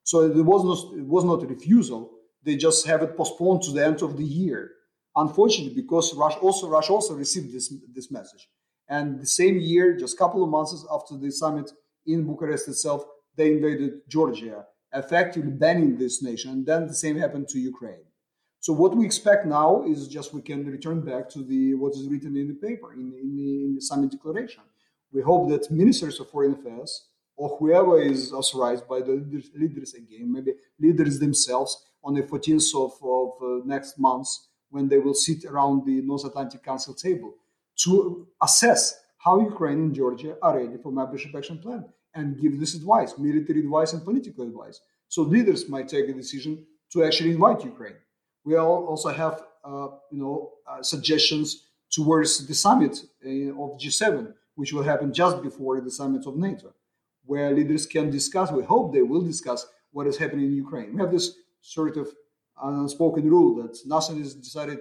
So 0.04 0.16
it 0.22 0.46
was 0.54 0.64
not, 0.70 0.80
it 1.02 1.08
was 1.16 1.24
not 1.24 1.42
a 1.44 1.48
refusal. 1.48 2.12
They 2.44 2.56
just 2.56 2.86
have 2.86 3.02
it 3.02 3.18
postponed 3.18 3.64
to 3.64 3.72
the 3.72 3.84
end 3.84 4.04
of 4.04 4.16
the 4.16 4.30
year. 4.42 4.62
Unfortunately, 5.16 5.74
because 5.82 6.16
Russia 6.16 6.40
also 6.40 6.70
Russia 6.70 6.94
also 6.94 7.14
received 7.16 7.52
this 7.52 7.68
this 7.96 8.10
message, 8.18 8.44
and 8.88 9.20
the 9.20 9.32
same 9.40 9.58
year, 9.58 9.88
just 10.04 10.14
a 10.16 10.18
couple 10.24 10.42
of 10.44 10.50
months 10.50 10.86
after 10.98 11.14
the 11.18 11.32
summit 11.32 11.68
in 12.06 12.24
Bucharest 12.28 12.68
itself, 12.68 13.02
they 13.38 13.48
invaded 13.56 13.92
Georgia, 14.08 14.66
effectively 14.94 15.52
banning 15.52 15.98
this 15.98 16.22
nation. 16.22 16.52
And 16.52 16.66
then 16.66 16.88
the 16.88 16.94
same 16.94 17.18
happened 17.18 17.48
to 17.50 17.60
Ukraine. 17.60 18.06
So 18.60 18.74
what 18.74 18.96
we 18.96 19.06
expect 19.06 19.46
now 19.46 19.84
is 19.88 20.08
just 20.08 20.34
we 20.34 20.42
can 20.42 20.66
return 20.66 21.02
back 21.02 21.30
to 21.30 21.44
the 21.44 21.74
what 21.76 21.94
is 21.94 22.08
written 22.08 22.38
in 22.38 22.48
the 22.48 22.54
paper 22.54 22.94
in, 22.94 23.12
in, 23.20 23.36
the, 23.36 23.66
in 23.66 23.76
the 23.76 23.82
summit 23.82 24.12
declaration. 24.12 24.64
We 25.12 25.22
hope 25.22 25.50
that 25.50 25.72
ministers 25.72 26.20
of 26.20 26.30
foreign 26.30 26.54
affairs 26.54 27.08
or 27.36 27.58
whoever 27.58 28.00
is 28.00 28.32
authorized 28.32 28.88
by 28.88 29.00
the 29.00 29.26
leaders 29.56 29.96
again, 29.96 30.32
maybe 30.32 30.54
leaders 30.80 31.18
themselves, 31.20 31.86
on 32.04 32.14
the 32.14 32.24
14th 32.24 32.76
of, 32.76 32.94
of 33.04 33.32
uh, 33.42 33.66
next 33.66 34.00
month 34.00 34.28
when 34.70 34.88
they 34.88 34.98
will 34.98 35.14
sit 35.14 35.46
around 35.46 35.86
the 35.86 36.02
North 36.02 36.26
Atlantic 36.26 36.64
Council 36.64 36.94
table 36.94 37.34
to 37.78 38.28
assess 38.42 39.02
how 39.24 39.40
Ukraine 39.40 39.80
and 39.86 39.94
Georgia 39.94 40.36
are 40.42 40.58
ready 40.58 40.78
for 40.82 40.92
membership 40.92 41.34
action 41.36 41.58
plan 41.60 41.86
and 42.16 42.40
give 42.40 42.60
this 42.60 42.74
advice, 42.74 43.18
military 43.18 43.60
advice 43.60 43.94
and 43.94 44.04
political 44.04 44.44
advice. 44.44 44.82
So 45.08 45.22
leaders 45.22 45.70
might 45.70 45.88
take 45.88 46.10
a 46.10 46.14
decision 46.14 46.66
to 46.94 47.04
actually 47.04 47.32
invite 47.32 47.64
Ukraine. 47.64 47.96
We 48.44 48.58
also 48.58 49.10
have, 49.10 49.44
uh, 49.64 49.90
you 50.12 50.20
know, 50.24 50.52
uh, 50.68 50.82
suggestions 50.82 51.68
towards 51.92 52.48
the 52.48 52.56
summit 52.56 52.94
uh, 53.26 53.64
of 53.64 53.78
G7, 53.80 54.34
which 54.56 54.74
will 54.74 54.84
happen 54.84 55.14
just 55.14 55.42
before 55.44 55.80
the 55.82 55.92
summit 55.92 56.26
of 56.26 56.36
NATO, 56.38 56.74
where 57.26 57.52
leaders 57.52 57.86
can 57.86 58.10
discuss. 58.10 58.52
We 58.52 58.64
hope 58.64 58.92
they 58.92 59.04
will 59.04 59.22
discuss 59.22 59.68
what 59.92 60.08
is 60.08 60.18
happening 60.18 60.46
in 60.46 60.56
Ukraine. 60.56 60.94
We 60.94 61.02
have 61.02 61.12
this 61.12 61.36
sort 61.62 61.98
of 61.98 62.08
unspoken 62.62 63.30
rule 63.30 63.62
that 63.62 63.78
nothing 63.86 64.20
is 64.20 64.34
decided 64.34 64.80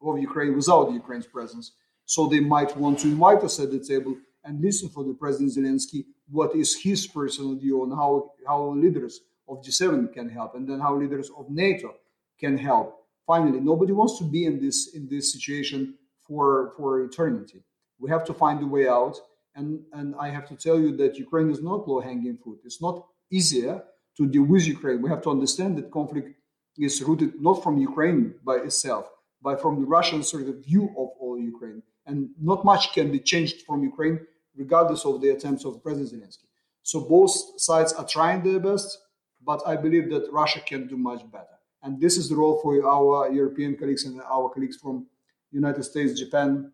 of 0.00 0.18
Ukraine 0.18 0.54
without 0.56 0.92
Ukraine's 0.92 1.26
presence. 1.26 1.72
So 2.06 2.26
they 2.26 2.40
might 2.40 2.76
want 2.76 2.98
to 3.00 3.08
invite 3.08 3.42
us 3.44 3.58
at 3.60 3.70
the 3.70 3.80
table 3.80 4.16
and 4.44 4.60
listen 4.60 4.88
for 4.88 5.04
the 5.04 5.14
President 5.14 5.52
Zelensky 5.52 6.04
what 6.30 6.54
is 6.54 6.76
his 6.76 7.06
personal 7.06 7.54
view 7.54 7.82
on 7.82 7.90
how, 7.90 8.32
how 8.46 8.70
leaders 8.74 9.20
of 9.48 9.62
G7 9.62 10.12
can 10.12 10.28
help 10.28 10.54
and 10.54 10.68
then 10.68 10.80
how 10.80 10.96
leaders 10.96 11.30
of 11.36 11.50
NATO 11.50 11.94
can 12.38 12.56
help. 12.56 13.04
Finally, 13.26 13.60
nobody 13.60 13.92
wants 13.92 14.18
to 14.18 14.24
be 14.24 14.44
in 14.44 14.60
this 14.60 14.94
in 14.94 15.08
this 15.08 15.32
situation 15.32 15.94
for 16.26 16.72
for 16.76 17.02
eternity. 17.02 17.62
We 17.98 18.10
have 18.10 18.24
to 18.24 18.34
find 18.34 18.62
a 18.62 18.66
way 18.66 18.88
out. 18.88 19.16
And, 19.56 19.84
and 19.92 20.14
I 20.18 20.30
have 20.30 20.48
to 20.48 20.56
tell 20.56 20.80
you 20.80 20.96
that 20.96 21.16
Ukraine 21.16 21.48
is 21.48 21.62
not 21.62 21.86
low 21.88 22.00
hanging 22.00 22.36
fruit. 22.42 22.58
It's 22.64 22.82
not 22.82 23.06
easier 23.30 23.76
eh, 23.76 23.80
to 24.16 24.26
deal 24.26 24.42
with 24.42 24.66
Ukraine. 24.66 25.00
We 25.00 25.10
have 25.10 25.22
to 25.22 25.30
understand 25.30 25.78
that 25.78 25.92
conflict 25.92 26.30
is 26.76 27.00
rooted 27.02 27.40
not 27.40 27.62
from 27.62 27.78
Ukraine 27.78 28.34
by 28.42 28.56
itself, 28.56 29.08
but 29.40 29.62
from 29.62 29.80
the 29.80 29.86
Russian 29.86 30.24
sort 30.24 30.48
of 30.48 30.56
view 30.64 30.84
of 30.98 31.08
all 31.20 31.38
Ukraine. 31.38 31.82
And 32.06 32.30
not 32.40 32.64
much 32.64 32.92
can 32.92 33.10
be 33.10 33.20
changed 33.20 33.62
from 33.62 33.82
Ukraine, 33.82 34.20
regardless 34.56 35.04
of 35.04 35.20
the 35.20 35.30
attempts 35.30 35.64
of 35.64 35.82
President 35.82 36.12
Zelensky. 36.12 36.46
So 36.82 37.00
both 37.00 37.32
sides 37.60 37.92
are 37.94 38.06
trying 38.06 38.42
their 38.42 38.60
best, 38.60 38.98
but 39.44 39.62
I 39.66 39.76
believe 39.76 40.10
that 40.10 40.30
Russia 40.30 40.60
can 40.60 40.86
do 40.86 40.96
much 40.96 41.22
better. 41.30 41.56
And 41.82 42.00
this 42.00 42.16
is 42.16 42.28
the 42.28 42.36
role 42.36 42.60
for 42.62 42.86
our 42.86 43.30
European 43.30 43.76
colleagues 43.76 44.04
and 44.04 44.20
our 44.22 44.48
colleagues 44.50 44.76
from 44.76 45.06
United 45.50 45.82
States, 45.84 46.18
Japan, 46.18 46.72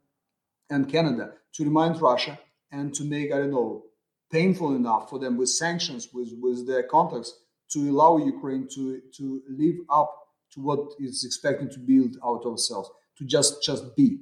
and 0.71 0.89
Canada 0.89 1.33
to 1.55 1.65
remind 1.65 2.01
Russia 2.01 2.39
and 2.73 2.95
to 2.95 3.05
make, 3.05 3.33
I 3.33 3.39
don't 3.39 3.51
know, 3.51 3.85
painful 4.31 4.75
enough 4.75 5.11
for 5.11 5.19
them 5.19 5.37
with 5.37 5.49
sanctions, 5.49 6.09
with, 6.13 6.33
with 6.41 6.67
their 6.67 6.85
contacts 6.85 7.35
to 7.73 7.91
allow 7.91 8.17
Ukraine 8.17 8.69
to, 8.75 9.01
to 9.17 9.43
live 9.49 9.77
up 9.91 10.17
to 10.53 10.61
what 10.61 10.93
is 10.99 11.25
expected 11.25 11.71
to 11.73 11.79
build 11.79 12.17
out 12.25 12.45
of 12.45 12.55
itself, 12.55 12.89
to 13.19 13.25
just 13.25 13.63
just 13.63 13.97
be. 13.97 14.19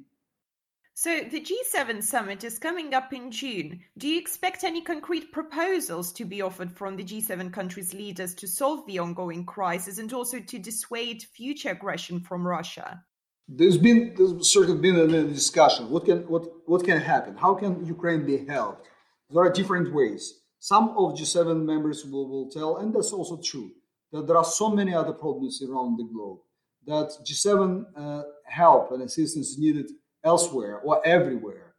So 1.00 1.20
the 1.30 1.40
G7 1.40 2.02
summit 2.02 2.42
is 2.42 2.58
coming 2.58 2.92
up 2.92 3.12
in 3.12 3.30
June. 3.30 3.78
Do 3.98 4.08
you 4.08 4.18
expect 4.18 4.64
any 4.64 4.82
concrete 4.82 5.30
proposals 5.30 6.12
to 6.14 6.24
be 6.24 6.42
offered 6.42 6.72
from 6.72 6.96
the 6.96 7.04
G7 7.04 7.52
countries' 7.52 7.94
leaders 7.94 8.34
to 8.34 8.48
solve 8.48 8.84
the 8.84 8.98
ongoing 8.98 9.46
crisis 9.46 9.98
and 9.98 10.12
also 10.12 10.40
to 10.40 10.58
dissuade 10.58 11.22
future 11.22 11.70
aggression 11.70 12.18
from 12.18 12.44
Russia? 12.44 13.04
There's 13.46 13.78
been 13.78 14.12
there's 14.16 14.50
sort 14.50 14.70
of 14.70 14.82
been 14.82 14.96
a 14.96 15.22
discussion. 15.22 15.88
What 15.88 16.04
can 16.06 16.26
what 16.26 16.44
what 16.66 16.82
can 16.82 17.00
happen? 17.00 17.37
How 17.37 17.54
can 17.54 17.87
Ukraine 17.87 18.26
be 18.26 18.38
helped? 18.46 18.88
There 19.30 19.44
are 19.44 19.52
different 19.52 19.94
ways. 19.94 20.22
Some 20.58 20.88
of 20.98 21.16
G7 21.16 21.64
members 21.64 22.04
will, 22.06 22.28
will 22.28 22.50
tell, 22.50 22.78
and 22.78 22.92
that's 22.92 23.12
also 23.12 23.37
true, 23.37 23.70
that 24.11 24.26
there 24.26 24.37
are 24.37 24.50
so 24.61 24.68
many 24.68 24.92
other 24.94 25.12
problems 25.12 25.62
around 25.62 25.96
the 25.96 26.08
globe 26.12 26.40
that 26.88 27.08
G7 27.24 27.84
uh, 27.96 28.22
help 28.46 28.90
and 28.90 29.02
assistance 29.02 29.56
needed 29.56 29.92
elsewhere 30.24 30.78
or 30.78 31.07
everywhere. 31.07 31.74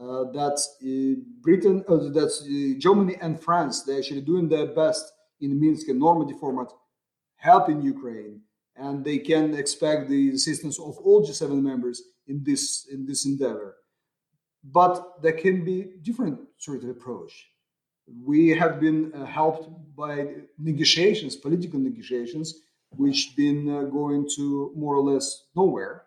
Uh, 0.00 0.30
that 0.32 0.60
uh, 0.82 1.20
Britain, 1.40 1.84
uh, 1.88 1.96
that 1.96 2.30
uh, 2.30 2.78
Germany 2.78 3.16
and 3.20 3.42
France, 3.42 3.82
they're 3.82 3.98
actually 3.98 4.20
doing 4.20 4.48
their 4.48 4.66
best 4.66 5.12
in 5.40 5.60
Minsk 5.60 5.88
and 5.88 5.98
Normandy 5.98 6.34
format, 6.34 6.68
helping 7.36 7.82
Ukraine, 7.82 8.40
and 8.76 9.04
they 9.04 9.18
can 9.18 9.54
expect 9.54 10.08
the 10.08 10.30
assistance 10.30 10.78
of 10.78 10.96
all 10.98 11.26
G7 11.26 11.60
members 11.60 12.00
in 12.28 12.44
this 12.44 12.86
in 12.92 13.06
this 13.06 13.26
endeavor. 13.26 13.76
But 14.62 15.20
there 15.22 15.32
can 15.32 15.64
be 15.64 15.94
different 16.02 16.40
sort 16.58 16.84
of 16.84 16.90
approach 16.90 17.32
we 18.24 18.48
have 18.50 18.80
been 18.80 19.12
uh, 19.14 19.24
helped 19.24 19.68
by 19.96 20.28
negotiations, 20.58 21.36
political 21.36 21.78
negotiations, 21.78 22.62
which 22.90 23.34
been 23.36 23.68
uh, 23.68 23.82
going 23.82 24.28
to 24.36 24.72
more 24.74 24.94
or 24.96 25.02
less 25.02 25.44
nowhere. 25.54 26.04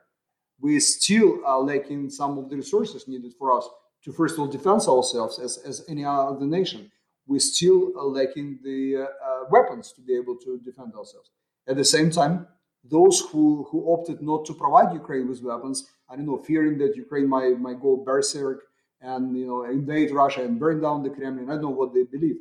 We 0.62 0.80
still 0.80 1.40
are 1.46 1.60
lacking 1.60 2.10
some 2.10 2.38
of 2.38 2.50
the 2.50 2.56
resources 2.56 3.08
needed 3.08 3.34
for 3.38 3.58
us 3.58 3.68
to 4.04 4.12
first 4.14 4.36
of 4.36 4.42
all 4.42 4.48
defend 4.48 4.82
ourselves 4.82 5.40
as, 5.40 5.58
as 5.66 5.84
any 5.90 6.06
other 6.06 6.46
nation. 6.46 6.92
We 7.28 7.40
still 7.40 7.92
are 7.98 8.06
lacking 8.06 8.60
the 8.64 9.08
uh, 9.08 9.46
weapons 9.50 9.92
to 9.94 10.02
be 10.02 10.16
able 10.16 10.36
to 10.38 10.60
defend 10.64 10.94
ourselves. 10.94 11.30
At 11.68 11.78
the 11.78 11.86
same 11.86 12.10
time, 12.10 12.48
those 12.84 13.22
who, 13.32 13.68
who 13.70 13.86
opted 13.94 14.22
not 14.22 14.46
to 14.46 14.54
provide 14.54 14.94
Ukraine 14.94 15.28
with 15.30 15.44
weapons, 15.44 15.88
I 16.10 16.16
don't 16.16 16.26
know, 16.26 16.38
fearing 16.38 16.78
that 16.80 16.96
Ukraine 16.96 17.30
might, 17.30 17.60
might 17.60 17.80
go 17.80 17.98
berserk 17.98 18.64
and 19.02 19.36
you 19.36 19.48
know 19.48 19.64
invade 19.64 20.12
Russia 20.12 20.44
and 20.44 20.60
burn 20.60 20.82
down 20.82 21.04
the 21.04 21.10
Kremlin. 21.10 21.50
I 21.50 21.54
don't 21.54 21.64
know 21.64 21.70
what 21.70 21.94
they 21.94 22.04
believe. 22.04 22.38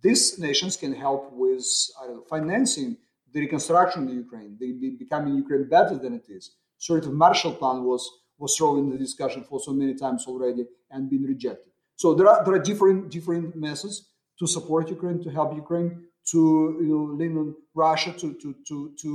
These 0.00 0.38
nations 0.38 0.76
can 0.76 0.92
help 0.92 1.32
with 1.32 1.64
know, 2.08 2.22
financing 2.28 2.96
the 3.32 3.40
reconstruction 3.40 4.08
of 4.08 4.14
Ukraine, 4.14 4.56
they 4.60 4.72
be 4.72 4.90
becoming 4.90 5.34
Ukraine 5.36 5.68
better 5.68 5.96
than 5.96 6.14
it 6.14 6.26
is. 6.28 6.50
Sort 6.82 7.04
of 7.06 7.12
Marshall 7.12 7.54
Plan 7.54 7.84
was 7.84 8.02
was 8.38 8.56
thrown 8.56 8.76
in 8.80 8.90
the 8.90 8.98
discussion 8.98 9.44
for 9.44 9.60
so 9.60 9.72
many 9.72 9.94
times 9.94 10.24
already 10.26 10.64
and 10.90 11.08
been 11.08 11.22
rejected. 11.22 11.72
So 11.94 12.12
there 12.12 12.28
are 12.28 12.44
there 12.44 12.54
are 12.54 12.64
different 12.70 13.08
different 13.16 13.54
methods 13.54 13.96
to 14.40 14.48
support 14.48 14.90
Ukraine, 14.96 15.22
to 15.22 15.30
help 15.30 15.54
Ukraine, 15.54 15.90
to 16.32 16.40
you 16.86 16.88
know 16.92 17.04
lean 17.20 17.34
on 17.42 17.54
Russia 17.72 18.10
to 18.20 18.28
to 18.42 18.48
to 18.68 18.76
to 19.02 19.10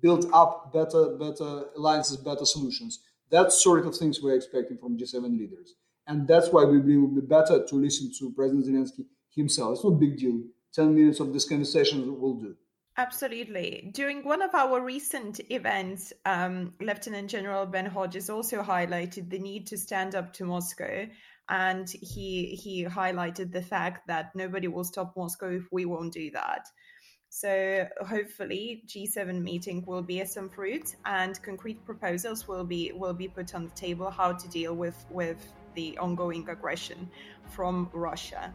build 0.00 0.24
up 0.32 0.72
better 0.72 1.02
better 1.24 1.50
alliances, 1.76 2.16
better 2.16 2.46
solutions. 2.46 2.92
That 3.34 3.52
sort 3.52 3.84
of 3.86 3.94
things 3.94 4.22
we're 4.22 4.40
expecting 4.40 4.78
from 4.78 4.96
G7 4.98 5.38
leaders. 5.42 5.68
And 6.06 6.26
that's 6.26 6.48
why 6.48 6.64
we 6.64 6.78
believe 6.80 7.00
it 7.00 7.06
would 7.06 7.20
be 7.22 7.34
better 7.38 7.56
to 7.70 7.74
listen 7.86 8.10
to 8.18 8.32
President 8.32 8.64
Zelensky 8.66 9.04
himself. 9.40 9.74
It's 9.74 9.84
not 9.84 9.98
a 9.98 10.04
big 10.06 10.16
deal. 10.16 10.38
10 10.72 10.94
minutes 10.94 11.20
of 11.20 11.32
this 11.34 11.46
conversation 11.46 11.98
will 12.20 12.38
do. 12.46 12.56
Absolutely. 12.98 13.90
During 13.94 14.22
one 14.22 14.42
of 14.42 14.54
our 14.54 14.82
recent 14.82 15.40
events, 15.50 16.12
um, 16.26 16.74
Lieutenant 16.78 17.30
General 17.30 17.64
Ben 17.64 17.86
Hodges 17.86 18.28
also 18.28 18.62
highlighted 18.62 19.30
the 19.30 19.38
need 19.38 19.66
to 19.68 19.78
stand 19.78 20.14
up 20.14 20.34
to 20.34 20.44
Moscow. 20.44 21.06
And 21.48 21.88
he 21.90 22.54
he 22.62 22.84
highlighted 22.84 23.50
the 23.50 23.62
fact 23.62 24.06
that 24.08 24.34
nobody 24.34 24.68
will 24.68 24.84
stop 24.84 25.14
Moscow 25.16 25.50
if 25.50 25.64
we 25.72 25.86
won't 25.86 26.12
do 26.12 26.30
that. 26.32 26.68
So 27.30 27.88
hopefully 28.06 28.84
G7 28.86 29.40
meeting 29.40 29.84
will 29.86 30.02
bear 30.02 30.26
some 30.26 30.50
fruit 30.50 30.94
and 31.06 31.42
concrete 31.42 31.82
proposals 31.86 32.46
will 32.46 32.64
be 32.64 32.92
will 32.94 33.14
be 33.14 33.26
put 33.26 33.54
on 33.54 33.64
the 33.64 33.70
table 33.70 34.10
how 34.10 34.34
to 34.34 34.48
deal 34.48 34.74
with 34.74 35.06
with 35.10 35.38
the 35.74 35.96
ongoing 35.96 36.46
aggression 36.50 37.10
from 37.48 37.88
Russia. 37.94 38.54